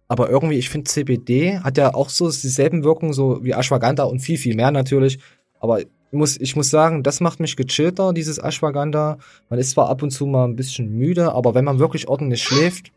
[0.08, 4.20] Aber irgendwie, ich finde, CBD hat ja auch so dieselben Wirkungen, so wie Ashwagandha und
[4.20, 5.18] viel, viel mehr natürlich.
[5.60, 5.80] Aber
[6.12, 9.18] muss, ich muss sagen, das macht mich gechillter, dieses Ashwagandha.
[9.50, 12.44] Man ist zwar ab und zu mal ein bisschen müde, aber wenn man wirklich ordentlich
[12.44, 12.92] schläft,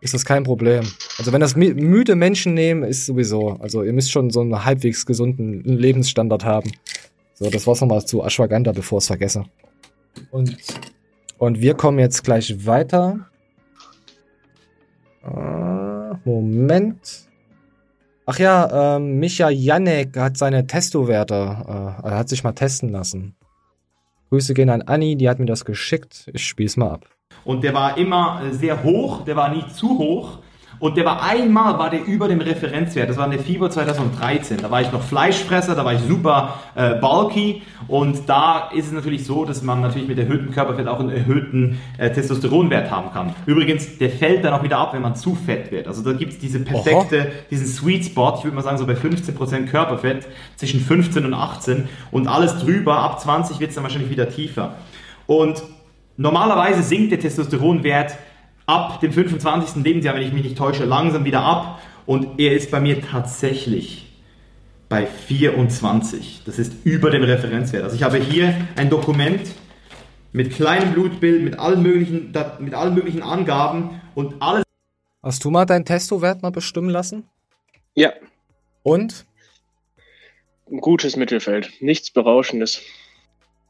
[0.00, 0.84] ist das kein Problem.
[1.16, 3.56] Also wenn das müde Menschen nehmen, ist sowieso.
[3.60, 6.72] Also ihr müsst schon so einen halbwegs gesunden Lebensstandard haben.
[7.34, 9.44] So, das war's nochmal zu Ashwagandha, bevor ich es vergesse.
[10.30, 10.56] Und,
[11.38, 13.28] und wir kommen jetzt gleich weiter.
[15.26, 17.28] Uh, Moment.
[18.26, 23.34] Ach ja, ähm, Micha Janek hat seine Testo-Werte, äh, hat sich mal testen lassen.
[24.30, 26.30] Grüße gehen an Anni, die hat mir das geschickt.
[26.32, 27.06] Ich spiel's mal ab.
[27.44, 30.38] Und der war immer sehr hoch, der war nie zu hoch.
[30.84, 33.08] Und der war einmal war der über dem Referenzwert.
[33.08, 34.58] Das war in der FIBO 2013.
[34.58, 37.62] Da war ich noch Fleischfresser, da war ich super äh, bulky.
[37.88, 41.80] Und da ist es natürlich so, dass man natürlich mit erhöhtem Körperfett auch einen erhöhten
[41.96, 43.34] äh, Testosteronwert haben kann.
[43.46, 45.88] Übrigens, der fällt dann auch wieder ab, wenn man zu fett wird.
[45.88, 47.32] Also da gibt es diese perfekte, Oho.
[47.50, 50.26] diesen Sweet Spot, ich würde mal sagen so bei 15% Körperfett,
[50.56, 51.88] zwischen 15 und 18.
[52.10, 54.74] Und alles drüber, ab 20 wird es dann wahrscheinlich wieder tiefer.
[55.26, 55.62] Und
[56.18, 58.18] normalerweise sinkt der Testosteronwert
[58.66, 59.82] ab dem 25.
[59.84, 61.80] Lebensjahr, wenn ich mich nicht täusche, langsam wieder ab.
[62.06, 64.04] Und er ist bei mir tatsächlich
[64.88, 66.42] bei 24.
[66.44, 67.84] Das ist über dem Referenzwert.
[67.84, 69.40] Also ich habe hier ein Dokument
[70.32, 74.64] mit kleinem Blutbild, mit allen möglichen, mit allen möglichen Angaben und alles.
[75.22, 77.24] Hast du mal deinen Testowert mal bestimmen lassen?
[77.94, 78.12] Ja.
[78.82, 79.24] Und?
[80.70, 81.70] Ein gutes Mittelfeld.
[81.80, 82.82] Nichts Berauschendes.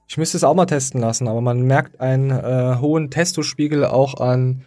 [0.09, 4.21] Ich müsste es auch mal testen lassen, aber man merkt einen äh, hohen Testospiegel auch
[4.21, 4.65] an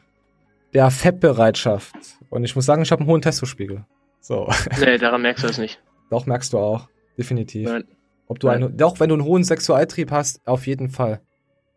[0.78, 1.96] der Fettbereitschaft.
[2.30, 3.86] Und ich muss sagen, ich habe einen hohen Testospiegel.
[4.22, 4.48] So.
[4.80, 5.82] Nee, daran merkst du es nicht.
[6.12, 6.88] Doch, merkst du auch.
[7.18, 7.68] Definitiv.
[7.68, 7.86] Nein.
[8.28, 11.20] Ob du einen, doch, wenn du einen hohen Sexualtrieb hast, auf jeden Fall.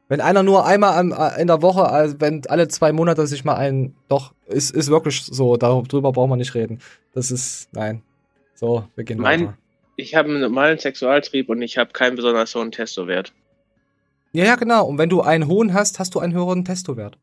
[0.09, 3.43] Wenn einer nur einmal am, äh, in der Woche, also wenn alle zwei Monate sich
[3.43, 6.81] mal einen, doch, ist, ist wirklich so, darüber brauchen wir nicht reden.
[7.15, 8.03] Das ist, nein.
[8.55, 9.59] So, wir gehen Mein, weiter.
[9.97, 13.33] ich habe einen normalen Sexualtrieb und ich habe keinen besonders hohen Testowert.
[14.33, 14.87] Ja, ja, genau.
[14.87, 17.17] Und wenn du einen hohen hast, hast du einen höheren Testowert.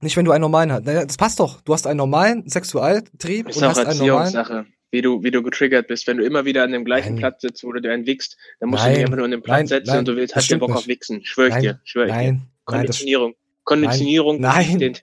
[0.00, 0.84] Nicht, wenn du einen normalen hast.
[0.84, 1.60] Naja, Das passt doch.
[1.62, 4.34] Du hast einen normalen Sexualtrieb Ist und auch hast einen normalen.
[4.34, 6.06] Erziehungssache, wie du, wie du getriggert bist.
[6.06, 7.20] Wenn du immer wieder an dem gleichen Nein.
[7.20, 8.92] Platz sitzt, wo du dir einen wickst, dann musst Nein.
[8.92, 10.70] du dich einfach nur an den Platz Nein, setzen und du willst, hast den Bock
[10.70, 10.88] auf nicht.
[10.88, 11.24] Wichsen.
[11.24, 12.46] Schwör ich Nein, dir, schwör ich nein, dir.
[12.64, 13.34] Konditionierung.
[13.64, 14.96] Konditionierung Nein, den.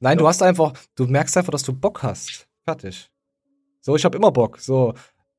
[0.00, 2.46] Nein, du hast einfach, du merkst einfach, dass du Bock hast.
[2.64, 3.08] Fertig.
[3.80, 4.58] So, ich habe immer Bock.
[4.58, 4.94] So,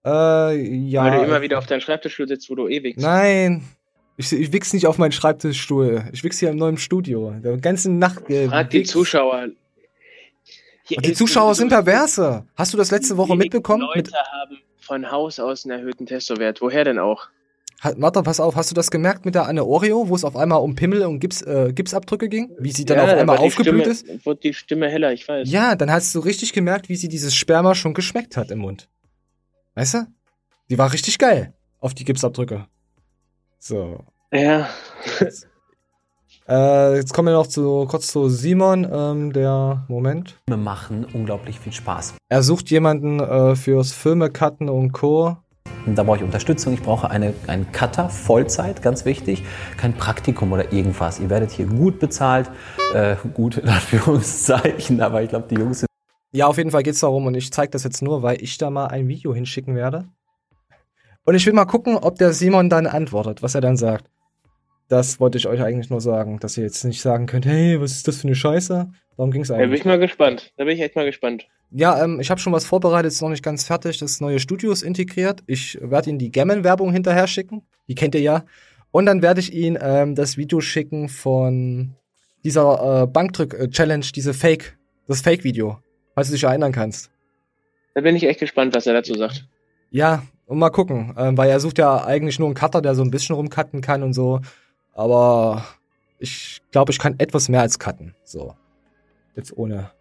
[0.05, 1.03] äh, ja.
[1.03, 3.01] Weil du immer wieder auf deinem Schreibtischstuhl sitzt, wo du eh wickst.
[3.03, 3.63] Nein.
[4.16, 6.05] Ich, ich wichs nicht auf meinen Schreibtischstuhl.
[6.11, 7.32] Ich wichs hier im neuen Studio.
[7.43, 8.30] Der ganze Nacht.
[8.30, 8.84] Äh, Frag die.
[8.84, 9.49] Zuschauer.
[10.89, 12.45] Die Zuschauer sind perverse.
[12.55, 13.82] Hast du das letzte Woche mitbekommen?
[13.82, 16.61] Leute Mit, haben von Haus aus einen erhöhten Testowert.
[16.61, 17.30] Woher denn auch?
[17.84, 20.38] hat, warte, pass auf, hast du das gemerkt mit der Anne Oreo, wo es auf
[20.38, 22.51] einmal um Pimmel und Gips, äh, Gipsabdrücke ging?
[22.57, 24.26] Wie sie dann Ja, auf einmal aufgeblüht ist?
[24.26, 25.49] Wurde die Stimme heller, ich weiß.
[25.49, 28.88] Ja, dann hast du richtig gemerkt, wie sie dieses Sperma schon geschmeckt hat im Mund.
[29.76, 30.07] Weißt du?
[30.70, 32.68] Die war richtig geil auf die Gipsabdrücke.
[33.64, 33.99] So.
[34.34, 34.68] Ja.
[36.49, 40.38] Äh, jetzt kommen wir noch zu, kurz zu Simon, ähm, der, Moment.
[40.49, 42.16] machen unglaublich viel Spaß.
[42.28, 45.38] Er sucht jemanden äh, fürs Filme-Cutten und Co.
[45.86, 46.74] Und da brauche ich Unterstützung.
[46.74, 49.43] Ich brauche eine, einen Cutter, Vollzeit, ganz wichtig.
[49.78, 51.22] Kein Praktikum oder irgendwas.
[51.22, 52.51] Ihr werdet hier gut bezahlt.
[52.93, 55.88] Äh, gut in Anführungszeichen, aber ich glaube, die Jungs sind
[56.34, 58.70] Ja, auf jeden Fall geht's darum und ich zeige das jetzt nur, weil ich da
[58.70, 60.09] mal ein Video hinschicken werde.
[61.26, 64.05] Und ich will mal gucken, ob der Simon dann antwortet, was er dann sagt.
[64.89, 67.91] Das wollte ich euch eigentlich nur sagen, dass ihr jetzt nicht sagen könnt, hey, was
[67.91, 68.89] ist das für eine Scheiße?
[69.17, 69.80] Darum ging's Da bin eigentlich.
[69.80, 70.51] ich mal gespannt.
[70.57, 71.47] Da bin ich echt mal gespannt.
[71.71, 73.97] Ja, ähm, ich habe schon was vorbereitet, ist noch nicht ganz fertig.
[73.97, 75.41] Das neue Studio ist integriert.
[75.47, 77.63] Ich werde Ihnen die Gammon-Werbung hinterher schicken.
[77.88, 78.45] Die kennt ihr ja.
[78.91, 81.95] Und dann werde ich Ihnen ähm, das Video schicken von
[82.43, 85.80] dieser äh, Bankdrück-Challenge, diese Fake, das Fake-Video,
[86.13, 87.09] falls du dich erinnern kannst.
[87.95, 89.47] Da bin ich echt gespannt, was er dazu sagt.
[89.89, 93.01] Ja, und mal gucken, ähm, weil er sucht ja eigentlich nur einen Cutter, der so
[93.01, 94.41] ein bisschen rumcutten kann und so.
[94.93, 95.65] Aber
[96.19, 98.15] ich glaube, ich kann etwas mehr als cutten.
[98.23, 98.55] So.
[99.35, 99.91] Jetzt ohne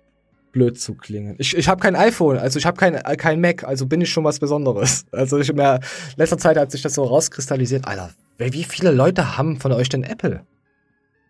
[0.53, 1.35] blöd zu klingen.
[1.39, 4.11] Ich, ich habe kein iPhone, also ich habe kein, äh, kein Mac, also bin ich
[4.11, 5.07] schon was Besonderes.
[5.13, 5.81] Also ich mir
[6.17, 7.87] letzter Zeit hat sich das so rauskristallisiert.
[7.87, 10.45] Alter, wie viele Leute haben von euch denn Apple?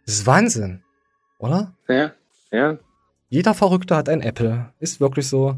[0.04, 0.82] Das ist Wahnsinn,
[1.38, 1.74] oder?
[1.88, 2.12] Ja,
[2.50, 2.78] ja.
[3.28, 4.72] Jeder Verrückte hat ein Apple.
[4.78, 5.56] Ist wirklich so.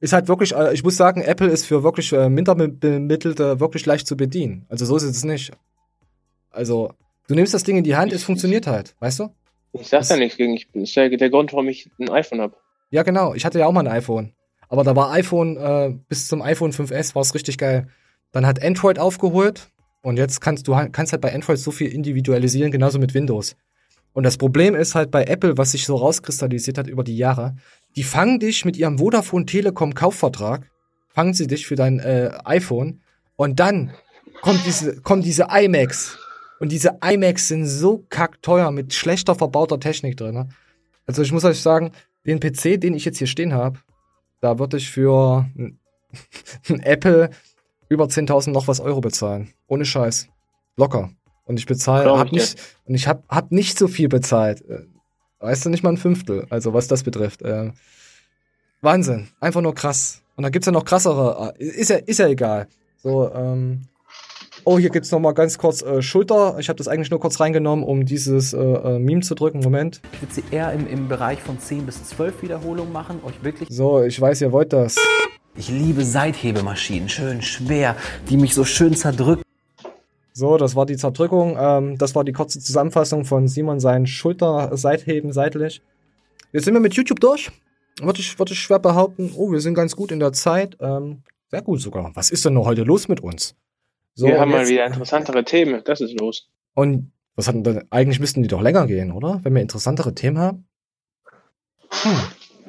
[0.00, 4.06] Ist halt wirklich, äh, ich muss sagen, Apple ist für wirklich äh, Minderbemittelte wirklich leicht
[4.06, 4.64] zu bedienen.
[4.68, 5.52] Also so ist es nicht.
[6.50, 6.92] Also,
[7.28, 9.28] du nimmst das Ding in die Hand, es funktioniert halt, weißt du?
[9.72, 10.54] Ich sag da nichts gegen.
[10.54, 12.56] Ich, das ist ja der Grund, warum ich ein iPhone habe.
[12.90, 13.34] Ja, genau.
[13.34, 14.32] Ich hatte ja auch mal ein iPhone.
[14.68, 17.88] Aber da war iPhone, äh, bis zum iPhone 5S war es richtig geil.
[18.32, 19.70] Dann hat Android aufgeholt
[20.02, 23.56] und jetzt kannst du kannst halt bei Android so viel individualisieren, genauso mit Windows.
[24.12, 27.56] Und das Problem ist halt bei Apple, was sich so rauskristallisiert hat über die Jahre,
[27.96, 30.70] die fangen dich mit ihrem Vodafone Telekom Kaufvertrag,
[31.08, 33.00] fangen sie dich für dein äh, iPhone
[33.36, 33.92] und dann
[34.42, 36.18] kommt diese, kommen diese iMacs.
[36.58, 40.34] Und diese iMacs sind so kackteuer mit schlechter verbauter Technik drin.
[40.34, 40.48] Ne?
[41.06, 41.92] Also ich muss euch sagen,
[42.26, 43.78] den PC, den ich jetzt hier stehen habe,
[44.40, 45.78] da würde ich für ein
[46.82, 47.30] Apple
[47.88, 49.52] über 10.000 noch was Euro bezahlen.
[49.66, 50.28] Ohne Scheiß.
[50.76, 51.10] Locker.
[51.50, 54.62] Und ich bezahle, hab ich nicht, und ich hab, hab nicht so viel bezahlt.
[54.68, 54.84] Äh,
[55.40, 57.42] Weißt du, nicht mal ein Fünftel, also was das betrifft.
[57.42, 57.72] Äh,
[58.82, 59.28] Wahnsinn.
[59.40, 60.22] Einfach nur krass.
[60.36, 61.54] Und da gibt's ja noch krassere.
[61.58, 62.68] äh, Ist ja, ist ja egal.
[63.02, 63.82] So, ähm,
[64.64, 66.56] Oh, hier gibt's noch mal ganz kurz äh, Schulter.
[66.60, 69.58] Ich habe das eigentlich nur kurz reingenommen, um dieses äh, äh, Meme zu drücken.
[69.60, 70.02] Moment.
[70.12, 73.20] Ich würde sie eher im, im Bereich von 10 bis 12 Wiederholungen machen.
[73.24, 73.68] Euch wirklich.
[73.72, 74.96] So, ich weiß, ihr wollt das.
[75.56, 77.96] Ich liebe Seithebemaschinen, schön schwer,
[78.28, 79.42] die mich so schön zerdrücken.
[80.40, 81.58] So, das war die Zerdrückung.
[81.60, 85.82] Ähm, das war die kurze Zusammenfassung von Simon seinen Schulter-Seitheben seitlich.
[86.50, 87.50] Jetzt sind wir mit YouTube durch.
[88.00, 89.32] Würde ich, würde ich schwer behaupten.
[89.36, 90.78] Oh, wir sind ganz gut in der Zeit.
[90.80, 92.10] Ähm, sehr gut sogar.
[92.14, 93.54] Was ist denn noch heute los mit uns?
[94.14, 95.82] So, Wir haben mal wieder interessantere Themen.
[95.84, 96.48] Das ist los.
[96.72, 99.40] Und was hat denn eigentlich müssten die doch länger gehen, oder?
[99.42, 100.64] Wenn wir interessantere Themen haben?
[101.90, 102.18] Hm.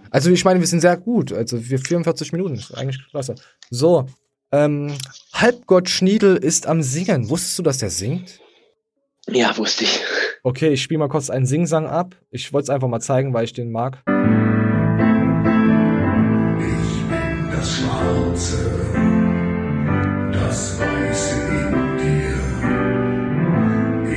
[0.09, 1.31] Also ich meine, wir sind sehr gut.
[1.31, 3.35] Also wir 44 Minuten, ist eigentlich klasse.
[3.69, 4.07] So,
[4.51, 4.93] ähm,
[5.33, 7.29] Halbgott Schniedel ist am Singen.
[7.29, 8.39] Wusstest du, dass der singt?
[9.27, 10.01] Ja, wusste ich.
[10.43, 12.15] Okay, ich spiele mal kurz einen Singsang ab.
[12.31, 14.03] Ich wollte es einfach mal zeigen, weil ich den mag.
[17.51, 18.71] Das Schwarze,
[20.33, 22.39] das Weiße in dir.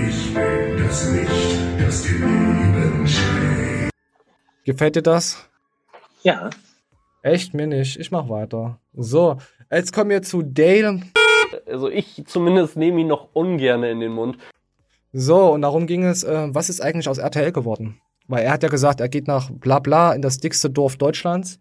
[0.09, 3.91] Ich bin das Licht, das dir Leben schenkt.
[4.65, 5.47] Gefällt dir das?
[6.23, 6.49] Ja.
[7.25, 7.99] Echt mir nicht.
[7.99, 8.79] Ich mach weiter.
[8.93, 9.39] So,
[9.71, 11.01] jetzt kommen wir zu Dale.
[11.67, 14.37] Also ich zumindest nehme ihn noch ungern in den Mund.
[15.11, 17.99] So, und darum ging es, äh, was ist eigentlich aus RTL geworden?
[18.29, 21.61] Weil er hat ja gesagt, er geht nach bla bla in das dickste Dorf Deutschlands.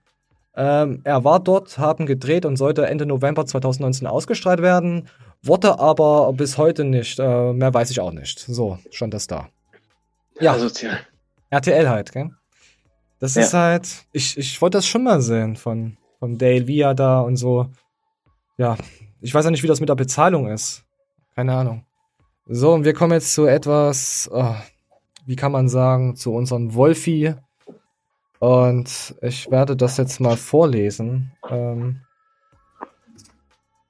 [0.54, 5.08] Ähm, er war dort, haben gedreht und sollte Ende November 2019 ausgestrahlt werden.
[5.44, 7.20] Wurde aber bis heute nicht.
[7.20, 8.38] Äh, mehr weiß ich auch nicht.
[8.40, 9.48] So, schon das da.
[10.42, 10.60] Ja.
[10.60, 11.00] Sozial.
[11.52, 12.32] RTL halt, gell?
[13.24, 13.42] Das Ja.
[13.44, 17.38] ist halt, ich, ich wollte das schon mal sehen von, von Dale Via da und
[17.38, 17.70] so.
[18.58, 18.76] Ja,
[19.22, 20.84] ich weiß ja nicht, wie das mit der Bezahlung ist.
[21.34, 21.86] Keine Ahnung.
[22.48, 24.54] So, und wir kommen jetzt zu etwas, oh,
[25.26, 27.34] wie kann man sagen, zu unserem Wolfi.
[28.40, 31.32] Und ich werde das jetzt mal vorlesen.
[31.50, 32.02] Ähm,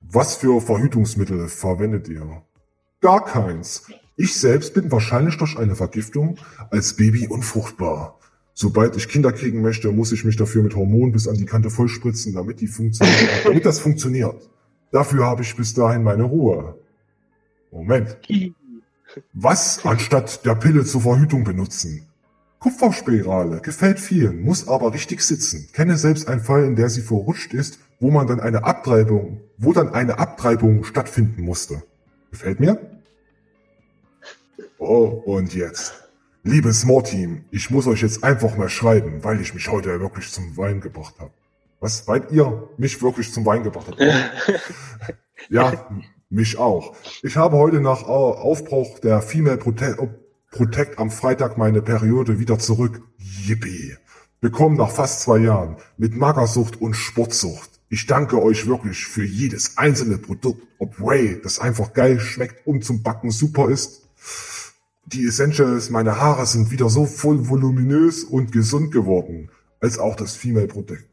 [0.02, 2.44] Was für Verhütungsmittel verwendet ihr?
[3.02, 3.92] Gar keins.
[4.16, 6.38] Ich selbst bin wahrscheinlich durch eine Vergiftung
[6.70, 8.20] als Baby unfruchtbar.
[8.54, 11.70] Sobald ich Kinder kriegen möchte, muss ich mich dafür mit Hormonen bis an die Kante
[11.70, 14.50] vollspritzen, damit die funktionieren, damit das funktioniert.
[14.92, 16.78] Dafür habe ich bis dahin meine Ruhe.
[17.72, 18.18] Moment.
[19.34, 22.08] Was anstatt der Pille zur Verhütung benutzen?
[22.60, 25.68] Kupferspirale gefällt vielen, muss aber richtig sitzen.
[25.74, 29.74] Kenne selbst einen Fall, in der sie verrutscht ist, wo man dann eine Abtreibung, wo
[29.74, 31.84] dann eine Abtreibung stattfinden musste.
[32.32, 32.80] Gefällt mir?
[34.78, 36.03] Oh, und jetzt.
[36.46, 40.58] Liebes Morteam, ich muss euch jetzt einfach mal schreiben, weil ich mich heute wirklich zum
[40.58, 41.32] Wein gebracht habe.
[41.80, 42.06] Was?
[42.08, 44.00] Weil ihr mich wirklich zum Wein gebracht habt?
[45.50, 45.88] ja,
[46.30, 46.96] mich auch.
[47.22, 49.98] Ich habe heute nach Au- Aufbruch der Female Prote
[50.52, 53.02] Protect am Freitag meine Periode wieder zurück.
[53.18, 53.96] Yippie.
[54.42, 57.70] Bekommen nach fast zwei Jahren mit Magersucht und Sportsucht.
[57.90, 62.84] Ich danke euch wirklich für jedes einzelne Produkt, ob Whey, das einfach geil schmeckt und
[62.84, 64.02] zum Backen super ist.
[65.06, 69.50] Die Essentials, meine Haare sind wieder so voll voluminös und gesund geworden,
[69.82, 71.04] als auch das Female Protect.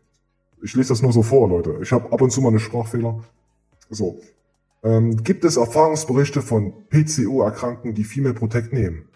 [0.62, 1.78] Ich lese das nur so vor, Leute.
[1.82, 3.24] Ich habe ab und zu mal eine Sprachfehler.
[3.88, 4.20] So.
[4.84, 9.08] Ähm, gibt es Erfahrungsberichte von PCO-Erkrankten, die Female Protect nehmen?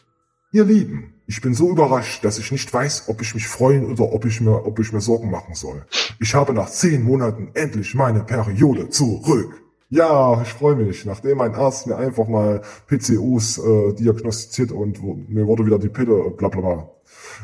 [0.50, 4.12] Ihr Lieben, ich bin so überrascht, dass ich nicht weiß, ob ich mich freuen oder
[4.12, 5.86] ob ich mir, ob ich mir Sorgen machen soll.
[6.20, 9.63] Ich habe nach zehn Monaten endlich meine Periode zurück.
[9.94, 15.46] Ja, ich freue mich, nachdem mein Arzt mir einfach mal PCOs äh, diagnostiziert und mir
[15.46, 16.90] wurde wieder die Pille, bla bla bla.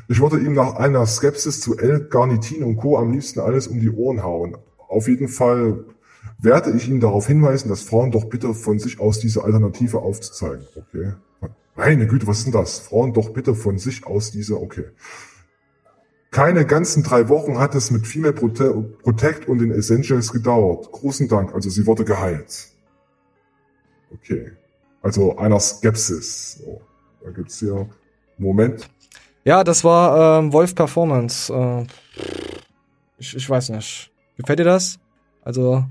[0.09, 2.99] Ich würde ihm nach einer Skepsis zu L-Garnitin und Co.
[2.99, 4.57] am liebsten alles um die Ohren hauen.
[4.89, 5.85] Auf jeden Fall
[6.41, 10.67] werde ich ihn darauf hinweisen, dass Frauen doch bitte von sich aus diese Alternative aufzuzeigen.
[10.75, 11.13] Okay.
[11.77, 12.81] Meine Güte, was ist denn das?
[12.81, 14.87] Frauen doch bitte von sich aus diese, okay.
[16.31, 18.73] Keine ganzen drei Wochen hat es mit Female Prote
[19.03, 20.91] Protect und den Essentials gedauert.
[20.93, 22.69] Großen Dank, also sie wurde geheilt.
[24.13, 24.53] Okay.
[25.03, 26.61] Also einer Skepsis.
[26.65, 26.81] So.
[27.25, 27.89] Da gibt's hier
[28.39, 28.89] Moment.
[29.45, 31.53] ja, das war ähm, Wolf Performance.
[31.53, 31.87] Äh,
[33.19, 34.11] ich, ich weiß nicht.
[34.37, 34.99] Gefällt dir das?
[35.43, 35.85] Also,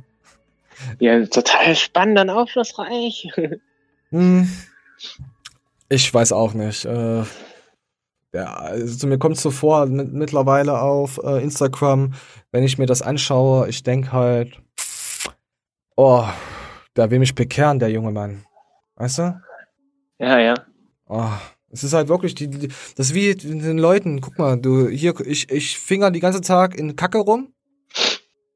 [1.00, 3.28] Ja, total spannend und aufschlussreich.
[4.12, 4.50] Hm,
[5.90, 6.86] ich weiß auch nicht.
[6.86, 7.24] Äh,
[8.34, 12.14] ja, also mir kommt so vor, mit, mittlerweile auf äh, Instagram,
[12.52, 14.62] wenn ich mir das anschaue, ich denk halt,
[15.96, 16.24] oh,
[16.96, 18.46] der will mich bekehren, der junge Mann.
[18.96, 19.42] Weißt du?
[20.20, 20.54] Ja, ja.
[21.08, 21.32] Oh,
[21.72, 25.20] es ist halt wirklich, die, die, das ist wie den Leuten, guck mal, du, hier,
[25.22, 27.54] ich, ich finger die ganze Tag in Kacke rum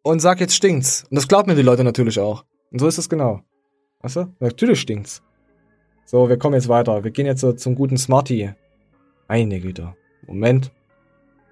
[0.04, 1.06] und sag, jetzt stinkt's.
[1.10, 2.46] Und das glauben mir die Leute natürlich auch.
[2.72, 3.42] Und so ist es genau.
[4.02, 4.34] Weißt du?
[4.40, 5.24] Natürlich stinkt's.
[6.06, 7.04] So, wir kommen jetzt weiter.
[7.04, 8.54] Wir gehen jetzt so zum guten Smarty.
[9.28, 9.94] Eine Güte.
[10.28, 10.72] Moment.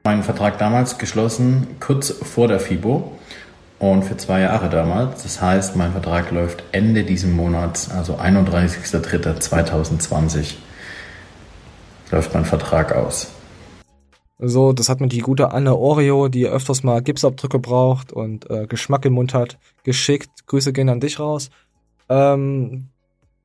[0.03, 3.11] Meinen Vertrag damals geschlossen, kurz vor der FIBO
[3.80, 5.22] und für zwei Jahre damals.
[5.24, 10.55] Das heißt, mein Vertrag läuft Ende diesen Monats, also 31.03.2020,
[12.11, 13.32] läuft mein Vertrag aus.
[14.43, 18.65] So, das hat mir die gute Anne Oreo, die öfters mal Gipsabdrücke braucht und äh,
[18.65, 20.47] Geschmack im Mund hat, geschickt.
[20.47, 21.51] Grüße gehen an dich raus.
[22.09, 22.88] Ähm,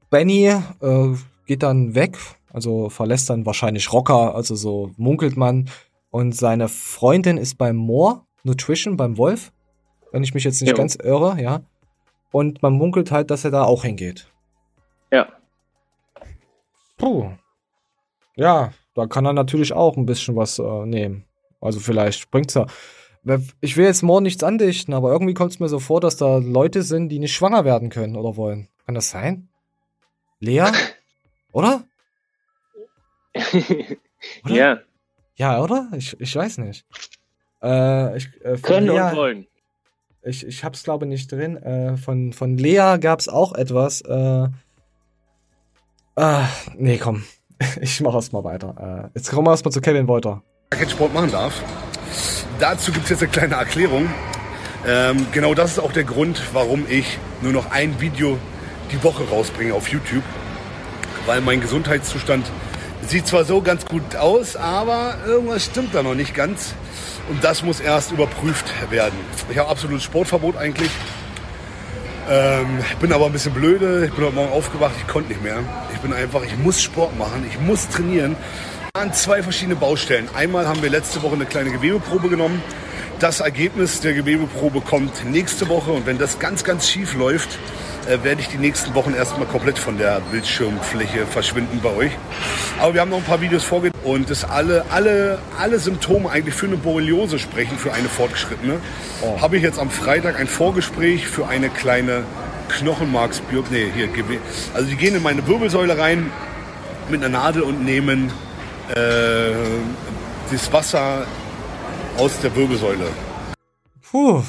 [0.09, 1.09] Benny äh,
[1.47, 2.16] geht dann weg,
[2.57, 5.69] also verlässt dann wahrscheinlich Rocker, also so munkelt man.
[6.09, 9.53] Und seine Freundin ist beim Moor Nutrition, beim Wolf,
[10.11, 10.77] wenn ich mich jetzt nicht Jo.
[10.77, 11.61] ganz irre, ja.
[12.33, 14.33] Und man munkelt halt, dass er da auch hingeht.
[15.13, 15.29] Ja.
[16.97, 17.29] Puh.
[18.37, 21.27] Ja, da kann er natürlich auch ein bisschen was äh, nehmen.
[21.61, 22.65] Also vielleicht bringt's ja.
[23.61, 26.39] Ich will jetzt morgen nichts andichten, aber irgendwie kommt es mir so vor, dass da
[26.39, 28.69] Leute sind, die nicht schwanger werden können oder wollen.
[28.87, 29.51] Kann das sein?
[30.41, 30.65] Lea?
[31.53, 31.85] Oder?
[34.45, 34.55] Oder?
[34.55, 34.78] Ja.
[35.37, 35.89] Ja, oder?
[35.97, 36.84] Ich, ich weiß nicht.
[37.62, 39.47] Äh, ich, äh, von Können Lea, und wollen.
[40.22, 41.57] Ich, ich hab's glaube nicht drin.
[41.57, 44.01] Äh, von, von Lea gab's auch etwas.
[44.01, 44.49] Äh,
[46.16, 47.24] ah, nee, komm.
[47.80, 49.11] Ich mach erst mal weiter.
[49.14, 50.43] Äh, jetzt kommen wir erstmal zu Kevin Wolter.
[50.89, 51.62] Sport machen darf.
[52.59, 54.11] Dazu gibt es jetzt eine kleine Erklärung.
[54.87, 58.39] Ähm, genau das ist auch der Grund, warum ich nur noch ein Video
[58.93, 60.22] die Woche rausbringe auf YouTube.
[61.24, 62.51] Weil mein Gesundheitszustand
[63.09, 66.75] sieht zwar so ganz gut aus, aber irgendwas stimmt da noch nicht ganz.
[67.29, 69.19] Und das muss erst überprüft werden.
[69.51, 70.91] Ich habe absolutes Sportverbot eigentlich.
[72.29, 74.07] Ähm, bin aber ein bisschen blöde.
[74.07, 75.59] Ich bin heute Morgen aufgewacht, ich konnte nicht mehr.
[75.95, 78.37] Ich bin einfach, ich muss Sport machen, ich muss trainieren.
[78.95, 80.29] An zwei verschiedene Baustellen.
[80.35, 82.63] Einmal haben wir letzte Woche eine kleine Gewebeprobe genommen.
[83.19, 87.59] Das Ergebnis der Gewebeprobe kommt nächste Woche und wenn das ganz, ganz schief läuft,
[88.07, 92.12] äh, werde ich die nächsten Wochen erstmal komplett von der Bildschirmfläche verschwinden bei euch.
[92.79, 96.55] Aber wir haben noch ein paar Videos vorgelegt und das alle, alle, alle Symptome eigentlich
[96.55, 98.81] für eine Borreliose sprechen, für eine fortgeschrittene.
[99.23, 99.41] Oh.
[99.41, 102.25] Habe ich jetzt am Freitag ein Vorgespräch für eine kleine
[102.69, 103.73] Knochenmarksbiopsie.
[103.73, 104.09] Nee, hier,
[104.75, 106.31] also die gehen in meine Wirbelsäule rein
[107.09, 108.31] mit einer Nadel und nehmen
[108.95, 109.53] äh,
[110.53, 111.27] das Wasser
[112.19, 113.07] aus der Wirbelsäule.
[114.11, 114.43] Puh.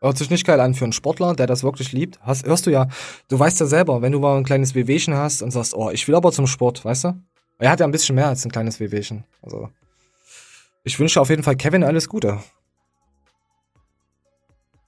[0.00, 2.20] Hört sich nicht geil an für einen Sportler, der das wirklich liebt.
[2.20, 2.88] Hast, hörst du ja,
[3.28, 6.06] du weißt ja selber, wenn du mal ein kleines Wehwehchen hast und sagst, oh, ich
[6.06, 7.20] will aber zum Sport, weißt du?
[7.58, 9.24] Er hat ja ein bisschen mehr als ein kleines Wehwehchen.
[9.40, 9.70] Also,
[10.84, 12.38] ich wünsche auf jeden Fall Kevin alles Gute.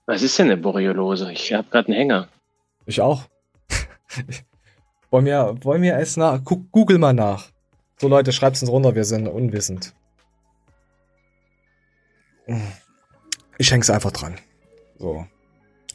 [0.07, 1.33] Was ist denn eine Borreliose?
[1.33, 2.29] Ich habe gerade einen Hänger.
[2.85, 3.23] Ich auch.
[5.11, 6.41] wollen wir, wollen wir es nach?
[6.45, 7.47] Guck, Google mal nach.
[7.97, 9.95] So Leute, schreibt's uns runter, wir sind unwissend.
[13.59, 14.37] Ich häng's einfach dran.
[14.99, 15.27] So.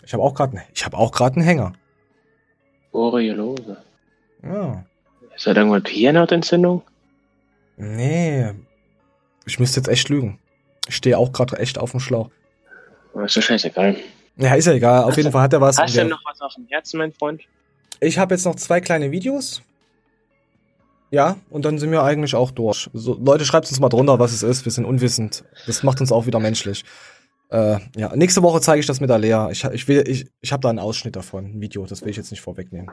[0.06, 1.74] Ich habe auch gerade, ich habe auch gerade einen Hänger.
[2.92, 3.78] Borreliose.
[4.44, 4.86] Ja.
[5.36, 6.84] Ist das irgendwas Hirnhautentzündung?
[7.78, 8.52] Nee.
[9.46, 10.40] Ich müsste jetzt echt lügen.
[10.88, 12.30] Ich stehe auch gerade echt auf dem Schlauch.
[13.26, 13.96] Ist ja scheißegal.
[14.38, 15.04] Ja, ist ja egal.
[15.04, 15.78] Auf Hast jeden Fall hat er was.
[15.78, 17.42] Hast du noch was auf dem Herzen, mein Freund?
[18.00, 19.62] Ich habe jetzt noch zwei kleine Videos.
[21.14, 22.90] Ja, und dann sind wir eigentlich auch durch.
[22.92, 24.66] So, Leute, schreibt uns mal drunter, was es ist.
[24.66, 25.44] Wir sind unwissend.
[25.68, 26.86] Das macht uns auch wieder menschlich.
[27.52, 29.52] Äh, ja, nächste Woche zeige ich das mit der Lea.
[29.52, 31.86] Ich, ich will, ich, ich habe da einen Ausschnitt davon, ein Video.
[31.86, 32.90] Das will ich jetzt nicht vorwegnehmen.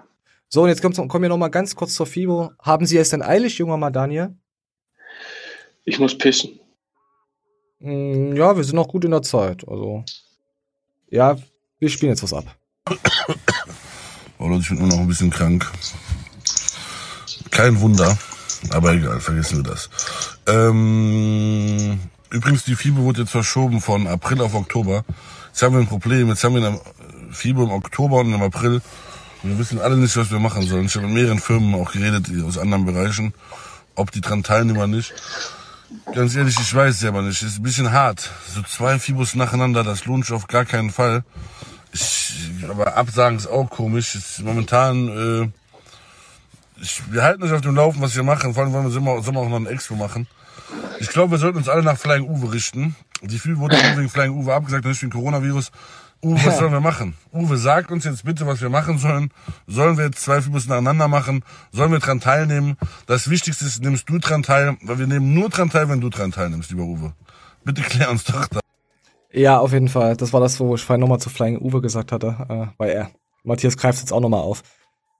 [0.50, 2.50] So, und jetzt kommen wir noch mal ganz kurz zur FIBO.
[2.60, 4.34] Haben Sie es denn eilig, junger Mann Daniel?
[5.84, 6.60] Ich muss pissen.
[7.78, 9.66] Mm, ja, wir sind noch gut in der Zeit.
[9.66, 10.04] Also,
[11.08, 11.38] ja,
[11.78, 12.44] wir spielen jetzt was ab.
[14.38, 15.72] Oh Leute, ich bin immer noch ein bisschen krank.
[17.50, 18.16] Kein Wunder,
[18.70, 19.90] aber egal, vergessen wir das.
[20.46, 25.04] Ähm, übrigens, die FIBO wurde jetzt verschoben von April auf Oktober.
[25.48, 26.28] Jetzt haben wir ein Problem.
[26.28, 26.80] Jetzt haben wir eine
[27.32, 28.80] FIBO im Oktober und im April.
[29.42, 30.86] Wir wissen alle nicht, was wir machen sollen.
[30.86, 33.32] Ich habe mit mehreren Firmen auch geredet aus anderen Bereichen,
[33.94, 35.14] ob die dran teilnehmen oder nicht.
[36.14, 37.42] Ganz ehrlich, ich weiß es aber nicht.
[37.42, 38.30] Ist ein bisschen hart.
[38.54, 41.24] So zwei Fibos nacheinander, das lohnt sich auf gar keinen Fall.
[41.92, 42.32] Ich,
[42.68, 44.14] aber Absagen ist auch komisch.
[44.14, 45.59] Ist momentan, äh,
[46.80, 48.54] ich, wir halten euch auf dem Laufen, was wir machen.
[48.54, 50.26] Vor allem wollen wir Sommer, Sommer auch noch ein Expo machen.
[51.00, 52.96] Ich glaube, wir sollten uns alle nach Flying Uwe richten.
[53.22, 55.70] Die viel wurde wegen Flying Uwe abgesagt, nicht wegen Coronavirus.
[56.22, 57.14] Uwe, was sollen wir machen?
[57.32, 59.30] Uwe, sagt uns jetzt bitte, was wir machen sollen.
[59.66, 61.42] Sollen wir jetzt zwei Fibus nacheinander machen?
[61.72, 62.76] Sollen wir dran teilnehmen?
[63.06, 66.10] Das Wichtigste ist, nimmst du dran teil, weil wir nehmen nur dran teil, wenn du
[66.10, 67.14] dran teilnimmst, lieber Uwe.
[67.64, 68.60] Bitte klär uns doch da.
[69.32, 70.16] Ja, auf jeden Fall.
[70.16, 73.10] Das war das, wo ich vorhin nochmal zu Flying Uwe gesagt hatte, äh, weil er,
[73.42, 74.62] Matthias greift jetzt auch nochmal auf,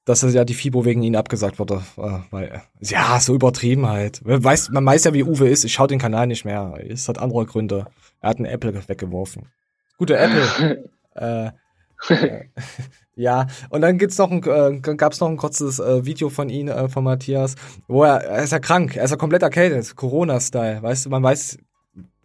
[0.04, 4.24] dass ja die FIBO wegen ihn abgesagt wurde, äh, weil, ja, so übertrieben halt.
[4.24, 5.64] Man weiß, man weiß ja, wie Uwe ist.
[5.64, 6.74] Ich schau den Kanal nicht mehr.
[6.88, 7.86] Es hat andere Gründe.
[8.20, 9.46] Er hat einen Apple weggeworfen.
[9.98, 10.90] Gute Apple.
[11.14, 11.50] äh, äh,
[13.14, 16.68] ja, und dann gibt's noch ein, äh, gab's noch ein kurzes äh, Video von ihm,
[16.68, 17.56] äh, von Matthias,
[17.88, 21.22] wo er, er ist ja krank, er ist ja komplett erkältet, Corona-Style, weißt du, man
[21.22, 21.58] weiß,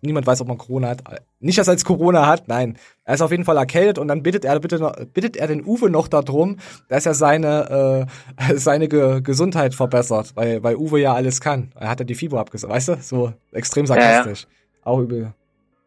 [0.05, 1.03] niemand weiß, ob man Corona hat.
[1.39, 2.77] Nicht, dass er jetzt Corona hat, nein.
[3.03, 5.89] Er ist auf jeden Fall erkältet und dann bittet er, bitte bittet er den Uwe
[5.89, 6.57] noch darum,
[6.89, 8.07] dass er seine,
[8.39, 11.71] äh, seine Ge Gesundheit verbessert, weil, weil Uwe ja alles kann.
[11.75, 12.97] Er hat ja die Fibo abgesagt, weißt du?
[13.01, 14.47] So extrem sarkastisch.
[14.83, 15.33] Auch übel.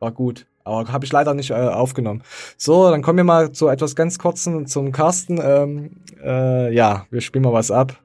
[0.01, 0.47] War gut.
[0.65, 2.23] Aber habe ich leider nicht äh, aufgenommen.
[2.57, 5.41] So, dann kommen wir mal zu etwas ganz kurzen zum Carsten.
[5.43, 5.91] Ähm,
[6.23, 7.99] äh, ja, wir spielen mal was ab.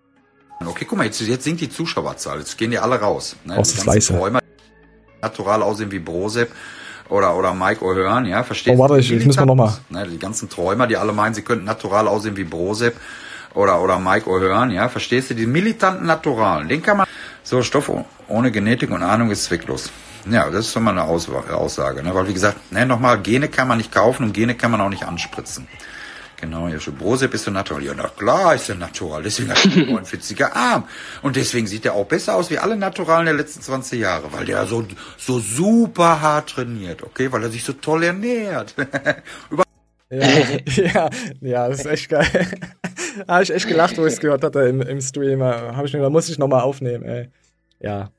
[0.66, 2.40] Okay, guck mal, jetzt, jetzt sinkt die Zuschauerzahl.
[2.40, 3.36] Jetzt gehen die alle raus.
[3.44, 3.58] Ne?
[3.58, 3.82] Aus die.
[3.82, 4.43] Träumer, die
[5.24, 6.52] natural aussehen wie Brosep
[7.10, 9.74] oder, oder Mike O'Hearn, ja, verstehst Oh, warte, ich- ich muss mal noch mal.
[9.90, 12.96] Ne, die ganzen Träumer, die alle meinen, sie könnten natural aussehen wie Brosep
[13.56, 15.36] oder, oder Mike O'Hearn, ja, verstehst du?
[15.36, 17.08] Die militanten Naturalen, den kann man,
[17.44, 19.90] so Stoff oh- ohne Genetik und Ahnung ist zwecklos.
[20.30, 22.16] Ja, das ist schon mal eine Aussage, ne?
[22.16, 24.90] weil wie gesagt, ne, nochmal, Gene kann man nicht kaufen und Gene kann man auch
[24.90, 25.68] nicht anspritzen.
[26.44, 27.84] Genau, ja, schon Brosep ist so natural.
[27.84, 29.24] Ja, na klar ist er natural.
[29.24, 30.90] Deswegen hat er einen 49er Arm.
[31.22, 34.44] Und deswegen sieht er auch besser aus wie alle Naturalen der letzten 20 Jahre, weil
[34.44, 34.86] der so,
[35.18, 37.32] so super hart trainiert, okay?
[37.32, 38.76] Weil er sich so toll ernährt.
[40.10, 40.20] Ja,
[40.76, 41.10] ja,
[41.42, 42.48] ja, das ist echt geil.
[43.28, 45.42] habe ich echt gelacht, wo ich es gehört hatte im, im Stream.
[45.42, 47.30] Hab ich mir, da muss ich nochmal aufnehmen, ey.
[47.80, 48.12] Ja.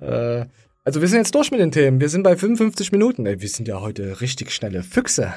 [0.00, 0.46] Äh,
[0.84, 2.00] also wir sind jetzt durch mit den Themen.
[2.00, 3.26] Wir sind bei 55 Minuten.
[3.26, 5.34] Ey, wir sind ja heute richtig schnelle Füchse.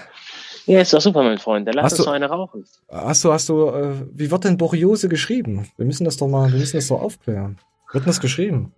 [0.67, 1.67] Ja, ist doch super, mein Freund.
[1.67, 2.65] Dann lass Hast uns du- noch eine rauchen.
[2.89, 5.67] Hast du, hast du, äh, wie wird denn Borreliose geschrieben?
[5.77, 7.57] Wir müssen das doch mal, wir müssen das doch aufklären.
[7.93, 8.73] Wird denn das geschrieben?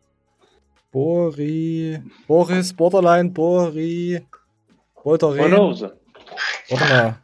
[0.91, 4.21] Bori, Boris, Borderline, Bori,
[5.03, 5.37] Bolteren.
[5.37, 5.97] Borreliose.
[6.69, 7.15] Warte mal.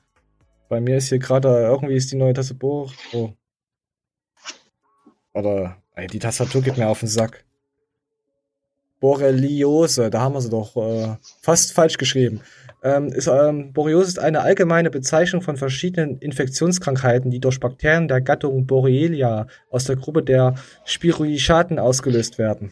[0.68, 2.92] Bei mir ist hier gerade, irgendwie ist die neue Tasse Bor.
[3.14, 3.30] Oh.
[5.34, 7.44] Oder, ey, die Tastatur geht mir auf den Sack.
[9.00, 12.42] Borreliose, da haben wir sie doch äh, fast falsch geschrieben.
[12.86, 18.22] Ähm, ist, ähm, Borreliose ist eine allgemeine Bezeichnung von verschiedenen Infektionskrankheiten, die durch Bakterien der
[18.22, 22.72] Gattung Borrelia aus der Gruppe der Spirochaeten ausgelöst werden.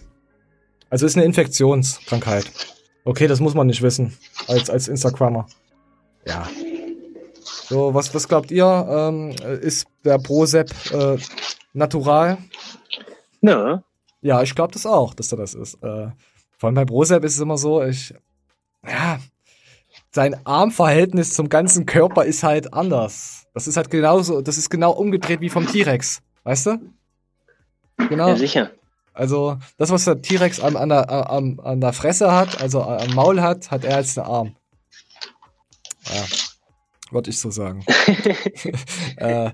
[0.92, 2.46] Also ist eine Infektionskrankheit.
[3.06, 4.14] Okay, das muss man nicht wissen
[4.48, 5.48] als, als Instagrammer.
[6.28, 6.48] Ja.
[7.44, 8.66] So, was, was glaubt ihr?
[8.88, 11.18] Ähm, ist der Prosep äh,
[11.74, 12.38] natural?
[13.42, 13.84] Ja.
[14.22, 15.74] Ja, ich glaube das auch, dass er das ist.
[15.82, 16.12] Äh,
[16.60, 18.14] vor allem bei Prosep ist es immer so, ich.
[18.88, 19.18] Ja.
[20.16, 23.48] Sein Armverhältnis zum ganzen Körper ist halt anders.
[23.56, 26.22] Das ist halt genauso, das ist genau umgedreht wie vom T-Rex.
[26.44, 26.78] Weißt du?
[28.10, 28.30] Genau.
[28.30, 28.72] Ja, sicher.
[29.14, 33.14] Also, das, was der T-Rex an, an, der, an, an der Fresse hat, also am
[33.16, 34.56] Maul hat, hat er als der Arm.
[36.06, 36.26] Ja.
[37.12, 37.84] Würde ich so sagen.
[39.18, 39.52] äh,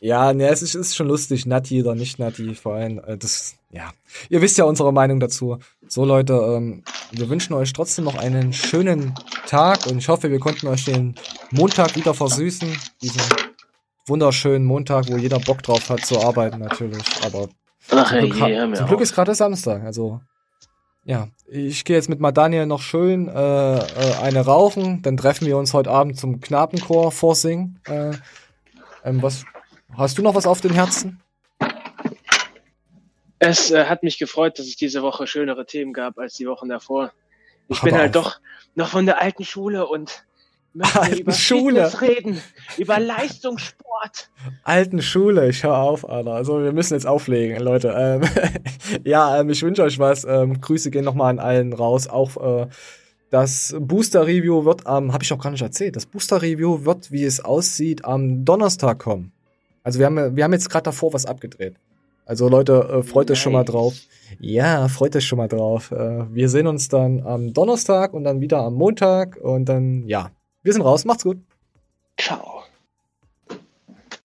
[0.00, 3.56] ja, ne, es ist, ist schon lustig, Natti oder nicht Natti, vor allem, äh, das,
[3.76, 3.90] ja.
[4.28, 5.58] Ihr wisst ja unsere Meinung dazu.
[5.86, 9.14] So, Leute, ähm, wir wünschen euch trotzdem noch einen schönen
[9.46, 11.14] Tag und ich hoffe, wir konnten euch den
[11.50, 12.76] Montag wieder versüßen.
[13.02, 13.22] Diesen
[14.06, 17.04] wunderschönen Montag, wo jeder Bock drauf hat zu arbeiten, natürlich.
[17.24, 17.48] Aber
[17.90, 20.20] Ach, zum Glück, mir zum Glück ist gerade Samstag, also.
[21.04, 25.46] Ja, ich gehe jetzt mit mal Daniel noch schön äh, äh, eine rauchen, dann treffen
[25.46, 27.78] wir uns heute Abend zum Knabenchor vorsingen.
[27.86, 28.10] Äh,
[29.04, 29.44] ähm, was
[29.96, 31.20] hast du noch was auf dem Herzen?
[33.38, 36.68] Es äh, hat mich gefreut, dass es diese Woche schönere Themen gab als die Wochen
[36.68, 37.12] davor.
[37.68, 38.40] Ich Ach, bin halt doch
[38.74, 40.24] noch von der alten Schule und
[40.72, 41.90] möchte Alten über Schule?
[41.90, 42.42] Fitness reden,
[42.78, 44.30] über Leistungssport.
[44.62, 46.32] Alten Schule, ich hör auf, Alter.
[46.32, 47.94] Also wir müssen jetzt auflegen, Leute.
[47.96, 48.22] Ähm,
[49.04, 50.24] ja, ähm, ich wünsche euch was.
[50.24, 52.08] Ähm, Grüße gehen nochmal an allen raus.
[52.08, 52.68] Auch äh,
[53.30, 57.44] das Booster-Review wird am, habe ich noch gar nicht erzählt, das Booster-Review wird, wie es
[57.44, 59.32] aussieht, am Donnerstag kommen.
[59.82, 61.76] Also wir haben, wir haben jetzt gerade davor was abgedreht.
[62.26, 63.94] Also Leute, äh, freut euch schon mal drauf.
[64.40, 65.92] Ja, freut euch schon mal drauf.
[65.92, 70.32] Äh, wir sehen uns dann am Donnerstag und dann wieder am Montag und dann, ja,
[70.62, 71.04] wir sind raus.
[71.04, 71.38] Macht's gut.
[72.18, 72.65] Ciao.